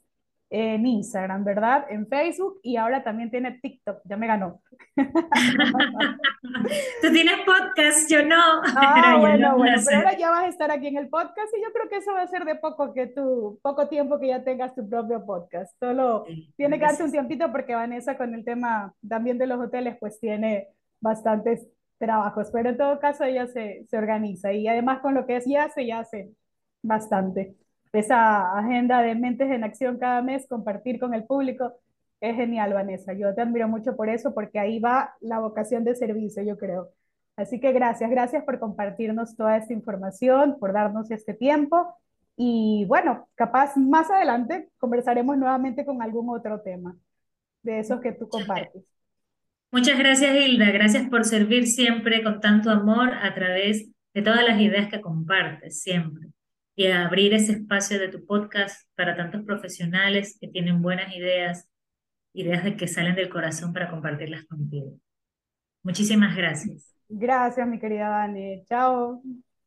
en 0.50 0.86
Instagram, 0.86 1.44
¿verdad? 1.44 1.84
En 1.90 2.06
Facebook 2.06 2.58
y 2.62 2.76
ahora 2.76 3.04
también 3.04 3.30
tiene 3.30 3.58
TikTok, 3.60 4.00
ya 4.04 4.16
me 4.16 4.26
ganó. 4.26 4.62
Tú 7.02 7.12
tienes 7.12 7.40
podcast, 7.44 8.10
yo 8.10 8.24
no, 8.24 8.62
Ah, 8.76 8.94
pero 8.94 9.20
bueno, 9.20 9.50
a 9.50 9.54
bueno, 9.54 9.82
pero 9.84 9.98
ahora 9.98 10.16
ya 10.16 10.30
vas 10.30 10.44
a 10.44 10.48
estar 10.48 10.70
aquí 10.70 10.86
en 10.86 10.96
el 10.96 11.08
podcast 11.08 11.52
y 11.56 11.62
yo 11.62 11.72
creo 11.72 11.88
que 11.88 11.96
eso 11.96 12.12
va 12.12 12.22
a 12.22 12.28
ser 12.28 12.44
de 12.44 12.54
poco 12.54 12.94
que 12.94 13.08
tú, 13.08 13.58
poco 13.62 13.88
tiempo 13.88 14.18
que 14.18 14.28
ya 14.28 14.42
tengas 14.42 14.74
tu 14.74 14.88
propio 14.88 15.24
podcast. 15.26 15.76
Solo 15.78 16.24
Sí, 16.26 16.52
tiene 16.56 16.78
que 16.78 16.86
darse 16.86 17.04
un 17.04 17.12
tiempito 17.12 17.52
porque 17.52 17.74
Vanessa 17.74 18.16
con 18.16 18.34
el 18.34 18.44
tema 18.44 18.94
también 19.06 19.38
de 19.38 19.46
los 19.46 19.60
hoteles 19.60 19.96
pues 20.00 20.18
tiene 20.18 20.68
bastantes 21.00 21.68
trabajos, 21.98 22.48
pero 22.52 22.70
en 22.70 22.78
todo 22.78 22.98
caso 23.00 23.24
ella 23.24 23.46
se, 23.48 23.84
se 23.88 23.98
organiza 23.98 24.52
y 24.52 24.66
además 24.66 25.00
con 25.00 25.14
lo 25.14 25.26
que 25.26 25.36
ella 25.36 25.64
hace, 25.64 25.86
ya 25.86 26.00
hace 26.00 26.30
bastante. 26.82 27.54
Esa 27.92 28.58
agenda 28.58 29.02
de 29.02 29.14
mentes 29.14 29.50
en 29.50 29.64
acción 29.64 29.98
cada 29.98 30.22
mes, 30.22 30.46
compartir 30.46 31.00
con 31.00 31.14
el 31.14 31.24
público, 31.24 31.74
es 32.20 32.36
genial, 32.36 32.74
Vanessa. 32.74 33.12
Yo 33.12 33.34
te 33.34 33.40
admiro 33.40 33.68
mucho 33.68 33.96
por 33.96 34.08
eso, 34.08 34.34
porque 34.34 34.58
ahí 34.58 34.78
va 34.80 35.14
la 35.20 35.38
vocación 35.38 35.84
de 35.84 35.94
servicio, 35.94 36.42
yo 36.42 36.58
creo. 36.58 36.90
Así 37.36 37.60
que 37.60 37.72
gracias, 37.72 38.10
gracias 38.10 38.44
por 38.44 38.58
compartirnos 38.58 39.36
toda 39.36 39.56
esta 39.56 39.72
información, 39.72 40.58
por 40.58 40.72
darnos 40.72 41.10
este 41.10 41.34
tiempo. 41.34 41.94
Y 42.36 42.84
bueno, 42.86 43.28
capaz 43.36 43.76
más 43.76 44.10
adelante 44.10 44.68
conversaremos 44.78 45.38
nuevamente 45.38 45.84
con 45.84 46.02
algún 46.02 46.28
otro 46.30 46.60
tema 46.60 46.96
de 47.62 47.80
esos 47.80 48.00
que 48.00 48.12
tú 48.12 48.28
compartes. 48.28 48.82
Muchas 49.70 49.98
gracias, 49.98 50.34
Hilda. 50.34 50.70
Gracias 50.72 51.08
por 51.08 51.24
servir 51.24 51.66
siempre 51.66 52.22
con 52.22 52.40
tanto 52.40 52.70
amor 52.70 53.12
a 53.14 53.34
través 53.34 53.88
de 54.14 54.22
todas 54.22 54.44
las 54.44 54.60
ideas 54.60 54.88
que 54.88 55.00
compartes 55.00 55.80
siempre 55.80 56.30
y 56.78 56.86
a 56.86 57.06
abrir 57.06 57.34
ese 57.34 57.50
espacio 57.54 57.98
de 57.98 58.06
tu 58.06 58.24
podcast 58.24 58.88
para 58.94 59.16
tantos 59.16 59.42
profesionales 59.42 60.38
que 60.40 60.46
tienen 60.46 60.80
buenas 60.80 61.12
ideas, 61.12 61.68
ideas 62.32 62.62
de 62.62 62.76
que 62.76 62.86
salen 62.86 63.16
del 63.16 63.28
corazón 63.28 63.72
para 63.72 63.90
compartirlas 63.90 64.44
contigo. 64.44 64.92
Muchísimas 65.82 66.36
gracias. 66.36 66.94
Gracias, 67.08 67.66
mi 67.66 67.80
querida 67.80 68.10
Dani. 68.10 68.64
Chao. 68.66 69.20